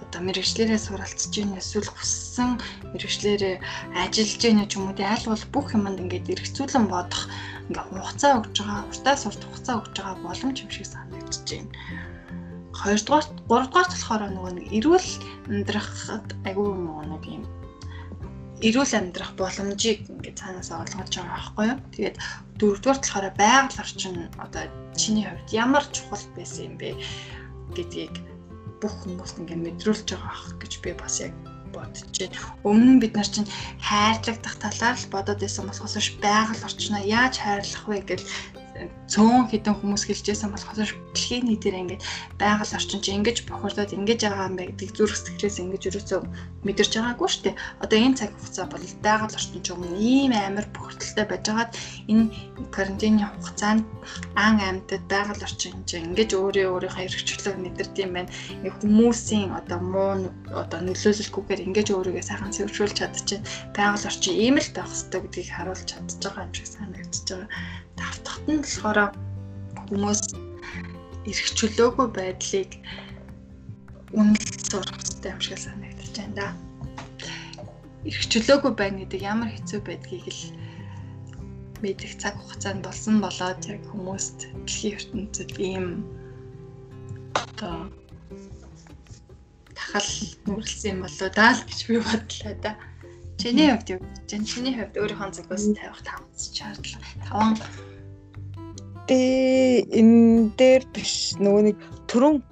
[0.03, 2.49] одоо мэрэгчлэрээ суралцж байна эсвэл хүссэн
[2.91, 3.55] мэрэгчлэрээ
[4.03, 4.97] ажиллаж байна ч юм уу?
[4.97, 7.23] Тий аль бол бүх юмд ингээд эргцүүлэн бодох
[7.69, 11.71] ингээ хугацаа өгж байгаа уртаа сурт хугацаа өгж байгаа боломж юм шиг санагдаж байна
[12.81, 15.09] хоёрдугаар гуравдугаар болохоор нөгөө нэг эрүүл
[15.49, 17.43] амьдрахад айгүй нөгөө нэг юм
[18.67, 21.79] эрүүл амьдрах боломжийг ингээд цаанаас олгож байгаа байхгүй юу.
[21.93, 22.17] Тэгээд
[22.57, 24.63] дөрөвдүгээр болохоор байгаль орчин одоо
[24.97, 26.89] чиний хувьд ямар чухал байсан юм бэ
[27.77, 28.15] гэдгийг
[28.81, 31.33] бүх хүмүүс ингээд мэдрүүлж байгаа ах гэж би бас яг
[31.69, 31.93] байна.
[32.65, 33.49] Өмнө нь бид нар чинь
[33.81, 38.21] хайрлагдах талаар л бодоод байсан болохоос биш байгаль орчноо яаж хайрлах вэ гэж
[39.07, 42.03] цөөн хідэн хүмүүс хэлжсэн болохоос дэлхийн нийтээр ингээд
[42.37, 46.21] байгаль орчин чи ингэж бохирдоод ингэж байгаа юм бэ гэдэг зүрх сэтгэлээс ингэж юусоо
[46.67, 47.55] мэдэрч байгаагүй шүү дээ.
[47.83, 51.71] Одоо энэ цаг хугацаа бол байгаль орчин ч өмнө ийм амар бохирдолтой байж байгаад
[52.11, 52.25] энэ
[52.75, 53.83] карантины хугацаанд
[54.35, 58.33] ан амьтад байгаль орчин чи ингэж өөрөө өөрийнхөө эрхчлөлөө мэдэрдэг юм байна.
[58.83, 63.41] Хүмүүсийн одоо муу одоо нөлөөлөлгүйгээр ингэж өөрийгөө сайхан зөвшөөрч чадчих.
[63.73, 67.49] Байгаль орчин ийм л байх хэрэгтэй гэдгийг харуулж чадчих байгаа юм шиг санагдаж байгаа
[67.99, 68.99] давтахт нь болохоор
[69.89, 70.21] хүмүүс
[71.27, 72.71] эрх чөлөөгүй байдлыг
[74.15, 76.47] үнэлж сурах хэрэгтэй юм шиг санагдаж байна да.
[78.07, 80.41] Эрх чөлөөгүй байна гэдэг ямар хэцүү байдгийг л
[81.83, 85.85] мэдэх цаг хугацаанд болсон болоод яг хүмүүст дэлхийн ертөнцид ийм
[87.35, 87.91] одоо
[89.77, 90.09] тахал
[90.47, 92.71] нүрэлсэн юм болоо даа л гэж би бодлоо да.
[93.37, 94.49] Чиний хувьд юу гэж байна?
[94.49, 97.07] Чиний хувьд өөрийнхөө зүгээс тавих тавц шаардлага.
[97.27, 97.53] Таван
[99.07, 101.77] би энэ дээр биш нөгөө нэг
[102.11, 102.43] түрүүн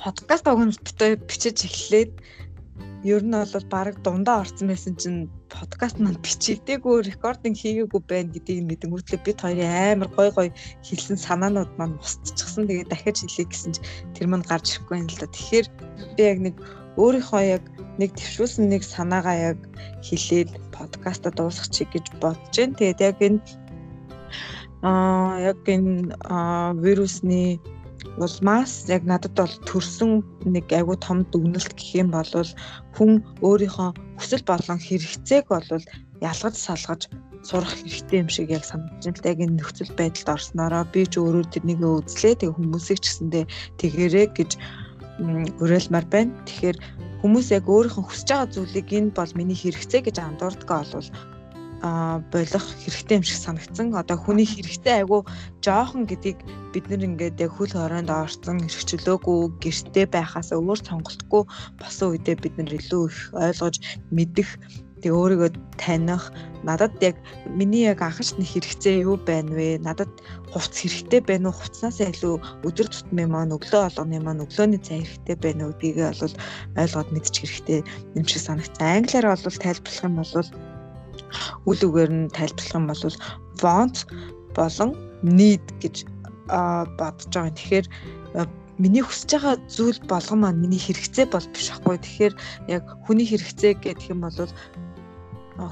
[0.00, 2.12] подкаст огнолттой бичиж эхлээд
[3.04, 8.64] ер нь бол баг дундаа орсон байсан чинь подкаст маань бичигдээгүй рекординг хийгээгүй байна гэдгийг
[8.64, 10.48] мэдэнгүүтлээ бид хоёрын амар гой гой
[10.88, 12.68] хэлсэн санаанууд маань устчихсан.
[12.68, 15.28] Тэгээд дахиж хэлье гэсэн чинь тэр мань гарч ирэхгүй юм л да.
[15.32, 15.66] Тэгэхээр
[16.16, 16.54] би яг нэг
[17.00, 17.64] өөрийнхөө яг
[18.00, 19.58] нэг төвшүүлсэн нэг санаагаа яг
[20.04, 22.76] хэлээд подкаста дуусгачих гэж бодож байна.
[22.76, 23.40] Тэгээд яг энэ
[24.82, 26.16] аа яг энэ
[26.84, 27.60] вирусны
[28.16, 30.24] улмаас яг надад бол төрсөн
[30.54, 32.32] нэг айгүй том дүгнэлт гэх юм бол
[32.96, 33.12] хүн
[33.44, 35.68] өөрийнхөө хүсэл болон хэрэгцээг бол
[36.20, 37.02] ялгаж салгаж
[37.48, 39.28] сурах хэрэгтэй юм шиг яг санагдаж байна.
[39.32, 42.34] Яг энэ нөхцөл байдалд орсноороо би ч өөрөө тэрнийг үзлээ.
[42.36, 43.44] Тэгээ хүмүүсийг ч гэсэндээ
[43.80, 44.50] тэгэрээ гэж
[45.64, 46.36] уриалмаар байна.
[46.44, 46.76] Тэгэхээр
[47.20, 51.39] хүмүүс яг өөрийнхөө хүсэж байгаа зүйлийг энэ бол миний хэрэгцээ гэж андуурдгаа болвол а
[51.80, 53.96] болох хэрэгтэй юм шиг санагдсан.
[53.96, 55.24] Одоо хүний хэрэгтэй айгу
[55.64, 56.38] жоохон гэдгийг
[56.72, 61.42] бид нэр ингээд яг хөл хороонд орсон эрхчлөөгүй гэрте байхаас өөр сонголтгүй
[61.80, 63.76] босон үедээ бид нар илүү их ойлгож
[64.16, 64.48] мэдэх
[65.00, 65.50] Тэгээ өөрийгөө
[65.80, 66.28] таних
[66.60, 67.16] надад яг
[67.48, 69.80] миний яг анхаарчны хэрэгцээ юу байна вэ?
[69.80, 70.12] Надад
[70.52, 71.56] хувц хэрэгтэй байна уу?
[71.56, 72.36] Хувцнаасаа илүү
[72.68, 76.36] өдөр тутмын маань өглөө болгоны маань өглөөний цай хэрэгтэй байна уу гэдгийг бол
[76.76, 77.80] ойлгоод мэдчих хэрэгтэй
[78.12, 79.08] юм шиг санагцсан.
[79.08, 80.48] Англиар бол тайлбарлах юм бол
[81.68, 83.02] үл үгээр нь тайлбарлах юм бол
[83.62, 83.96] want
[84.56, 84.90] болон
[85.22, 86.04] need гэж
[86.98, 87.54] бодож байгаа.
[87.54, 87.86] Тэгэхээр
[88.80, 91.96] миний хүсэж байгаа зүйл болгон маань миний хэрэгцээ бол биш ахгүй.
[92.00, 92.34] Тэгэхээр
[92.72, 94.48] яг хүний хэрэгцээ гэх юм бол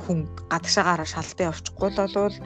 [0.04, 2.36] хүн гадагшаагаараа шалтан явчихгүй л болвол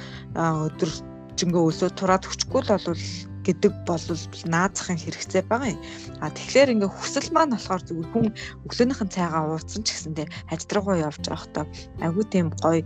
[0.71, 0.91] өдөр
[1.35, 3.03] жингөө өсөө тураад өчгүй л болвол
[3.47, 4.07] гэдэг бол
[4.47, 5.81] наазахын хэрэгцээ байгаа юм.
[6.23, 8.29] А тэгэхээр ингээ хүсэл маань болохоор зүгээр хүн
[8.67, 11.65] өглөөнийхэн цайгаа ууцсан ч гэсэндээ хажтруугаа явж байхдаа
[12.05, 12.83] айгүй тийм гоё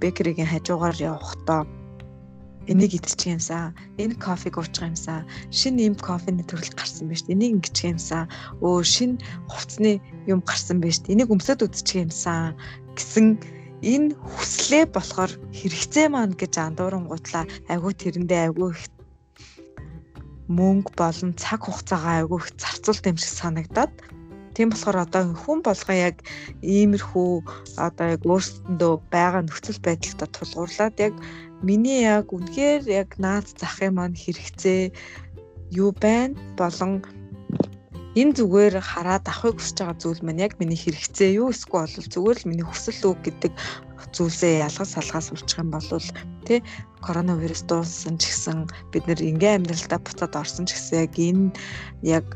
[0.00, 1.62] бекеригийн хажуугаар явхдаа
[2.70, 7.96] энийг идчих юмсаа энэ кофег уучих юмсаа шинэ юм кофений төрөл гарсан байж энийг ингэчих
[7.96, 8.24] юмсаа
[8.60, 9.18] өө шинэ
[9.50, 9.92] хувцсны
[10.30, 12.54] юм гарсан байж энийг өмсөд үзчих юмсаа
[12.94, 13.40] гэсэн
[13.82, 18.82] энэ хүслээ болохоор хэрэгцээ маань гэж андуурангуутлаа айгүй тэрэндээ айгүй их
[20.58, 23.92] мөнгө болон цаг хугацаагаа айгүй их зарцуулт юм шиг санагдаад
[24.54, 26.16] тийм болохоор одоо хүн болгоо яг
[26.60, 27.30] иймэрхүү
[27.86, 31.14] одоо яг өөрсөндөө байгаа нөхцөл байдалтай тулгуурлаад яг
[31.62, 34.82] миний яг үнэхээр яг наад захын маань хэрэгцээ
[35.70, 37.00] юу байна болон
[38.18, 42.48] энэ зүгээр хараад авахыг хүсэж байгаа зүйл маань яг миний хэрэгцээ юу эсвэл зүгээр л
[42.50, 43.52] миний хүсэл үг гэдэг
[44.14, 45.86] зүйлсээ ялгаж салгаас үлчих юм бол
[46.46, 46.60] тий
[47.04, 48.58] коронавирус дууссан ч гэсэн
[48.92, 51.46] бид нэр ингийн амьдралдаа буцаад орсон ч гэсэн яг энэ
[52.16, 52.26] яг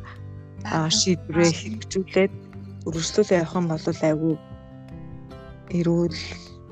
[0.99, 2.33] шийдвэрээ хэрэгжүүлээд
[2.87, 4.35] өргөжлүүлээ явах юм бол айгүй
[5.79, 6.19] эрүүл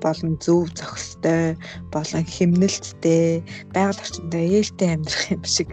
[0.03, 1.57] болон зөв зохистой
[1.95, 5.68] болон хэмнэлттэй байгаль орчиндөө ээлтэй амьдрах юм шиг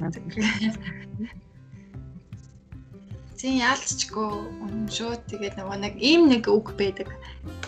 [0.00, 1.01] санагдсан.
[3.42, 7.10] Зин яалтчгүй шууд тэгээд нөгөө нэг ийм нэг үг байдаг.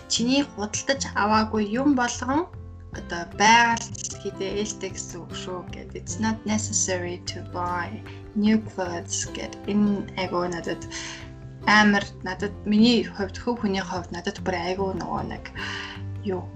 [0.06, 2.46] Чиний худалдаж аваагүй юм болгон
[2.94, 3.82] одоо байгаль
[4.22, 5.98] хийдэ ээлтэй гэсэн үг шүү гэдэг.
[5.98, 7.90] It's not necessary to buy
[8.38, 9.66] new clothes гэдэг.
[9.66, 10.86] Энэ айгуу надад
[11.66, 15.44] амар надад миний хувьд хөв хүний хувьд надад бүр айгуу нөгөө нэг
[16.22, 16.46] юу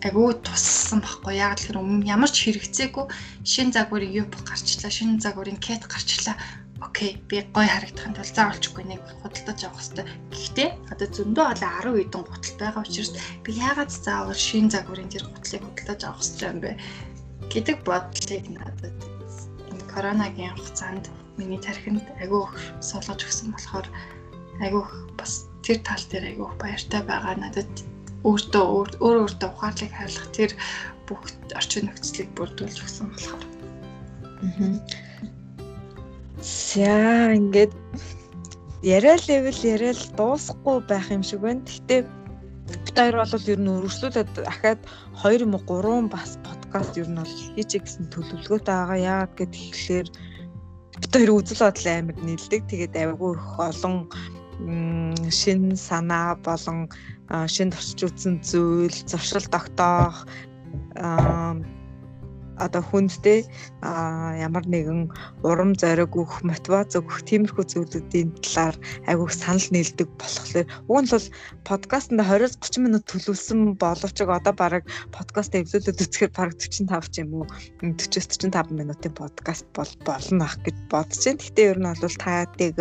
[0.00, 3.12] агуу туссан байхгүй яг л хэрэг ямар ч хэрэгцээгүй
[3.44, 6.36] шин загварын юу гарчлаа шин загварын кет гарчлаа
[6.84, 10.06] окей би гоё харагдахын тулд заавалчгүй нэг худалдаж авах хэрэгтэй.
[10.32, 13.12] Гэхдээ одоо зөндөө олон 10 хэдэн гутал байгаа учраас
[13.44, 16.70] би яагаад заавал шин загварын тэр гутлыг худалдаж авах хэрэгтэй юм бэ
[17.52, 18.96] гэдэг бодлыг надад
[19.72, 21.04] энэ коронагийн хугацаанд
[21.40, 22.44] миний тархинд агуу
[22.84, 23.86] суулгаж өгсөн болохоор
[24.60, 24.84] агуу
[25.18, 25.32] бас
[25.64, 27.72] тэр тал дээр агуу баяртай байгаа надад
[28.28, 28.90] өөртөө өөр
[29.24, 30.50] өөртөө ухаарлыг хайлах тэр
[31.08, 31.20] бүх
[31.58, 33.44] орчин нөхцөлийг бүрдүүлж өгсөн болохоор.
[34.44, 35.03] Аа
[36.44, 37.72] За ингээд
[38.84, 41.64] яриа левел яриа л дуусахгүй байх юм шиг байна.
[41.64, 44.80] Гэхдээ бид хоёр бол ер нь өргөжлүүлээд дахиад
[45.24, 49.00] 2 юм уу 3 бас подкаст ер нь бол хийчих гэсэн төлөвлөгөөтэй байгаа.
[49.24, 50.08] Яагаад гэхээр
[51.00, 52.62] бид хоёр үзэл бодол амар нийлдэг.
[52.68, 53.96] Тэгээд айгүй их олон
[55.32, 56.92] шин санаа болон
[57.48, 60.28] шин тусч үзсэн зүйл, зуршил тогтоох
[62.58, 63.44] одоо хүндтэй
[63.82, 65.10] ямар нэгэн
[65.42, 68.76] урам зориг өгөх, мотивац өгөх тиймэрхүү зүйлүүдийн талаар
[69.10, 71.26] айгүйх санал нийлдэг болохоор уг нь бол
[71.64, 77.46] подкастт 20-30 минут төлөвлөсөн боловч одоо баг подкаст эвлүүлээд үзэхээр баг 45 ч юм уу
[77.82, 81.40] 40-45 минутын подкаст бол болно ах гэж бодож байна.
[81.44, 82.76] Гэтэ ер нь бол таадыг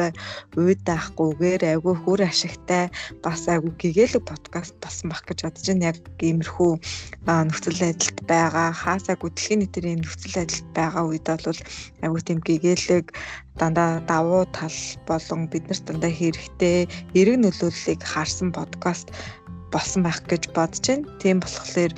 [0.55, 2.91] уйдаахгүйгээр айгүй хүр ашигтай
[3.24, 5.91] бас айгүй гэгээлэг подкаст болсон байх гэж бодож байна.
[5.91, 6.71] Яг иймэрхүү
[7.28, 8.69] нөхцөл байдалд байгаа
[9.64, 11.59] хаасаагүй дэлхийн нийтийн нөхцөл байдалд байгаа үед бол
[12.03, 13.05] аюу тийм гэгээлэг
[13.59, 19.07] дандаа давуу тал болон биднэрт дандаа хэрэгтэй эрг нөлөөллийг харсан подкаст
[19.72, 21.07] болсон байх гэж бодож байна.
[21.22, 21.93] Тийм болохоор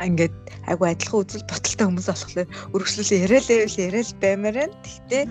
[0.00, 0.36] ингээд
[0.70, 4.76] айгу адилхан үзэл бодолтой хүмүүс болохоор өргөжлөл яриалаа яриал баймаар байна.
[4.82, 5.24] Гэхдээ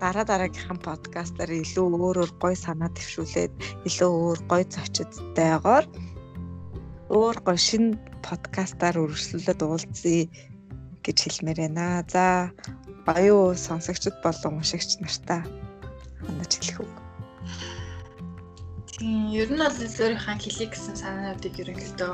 [0.00, 3.52] дараа дараагийнхын подкастаар илүү өөр өөр гой санаа төвшүүлээд
[3.86, 5.84] илүү өөр гой зочидтойгоор
[7.12, 10.24] өөр гой шинэ подкастаар үргэлжлүүлээд уулзъя
[11.04, 12.06] гэж хэлмээр байна.
[12.08, 12.50] За
[13.06, 15.42] баяу сонсогчд болон уншигч нартаа
[16.22, 16.94] хандаж хэлэх үг.
[18.86, 22.12] Тийм, ер нь бол өөрийнхөө хэлхий гэсэн санаануудыг ерөнхийдөө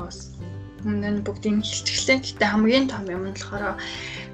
[0.84, 2.18] өмнө нь бүгдийг хилчгэлээ.
[2.24, 3.76] Гэхдээ хамгийн том юм нь болохоор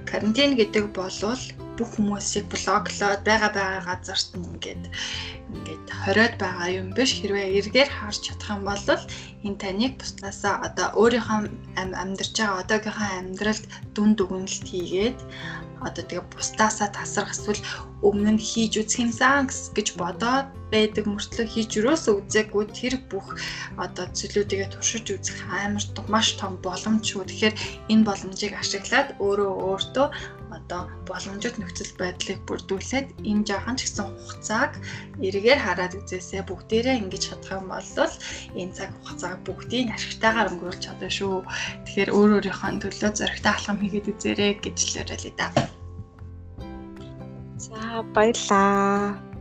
[0.06, 1.42] карантин гэдэг болвол
[1.76, 4.82] бүх хүмүүсийг блоклоод байгаа байгаа газарт ингээд
[5.54, 8.84] ингээд хориод байгаа юм биш хэрвээ эргээр харж чадах юм бол
[9.46, 11.40] энэ таныг бусдаасаа одоо өөрийнхөө
[12.02, 13.64] амьдарч байгаа одоогийнхоо амьдралд
[13.94, 15.18] дүн дүгнэлт хийгээд
[15.86, 17.60] одоо тэгээ бусдаасаа тасрах эсвэл
[18.08, 23.26] өмнө нь хийж үзэх юмсан гэж бодоод байдаг мөртлөө хийж юусоо үзээгүй тэр бүх
[23.84, 27.24] одоо зүйлүүдийгээ туршиж үзэх амар маш том боломж шүү.
[27.28, 27.54] Тэгэхээр
[27.92, 30.06] энэ боломжийг ашиглаад өөрөө өөртөө
[30.64, 34.72] одоо боломжит нөхцөл байдлыг бүрдүүлээд энэ жаахан ч гэсэн хугацааг
[35.20, 37.90] эргээр хараад үзээсээ бүгдээрээ ингэж чадах юм бол
[38.56, 41.44] энэ цаг хугацааг бүгдийг ашигтайгаар өнгөрүүлж чадна шүү.
[41.84, 45.48] Тэгэхээр өөр өөрийнхөө төлөө зөрөгтэй алхам хийгээд үзээрэй гэж л л да.
[47.60, 49.33] За баярлаа.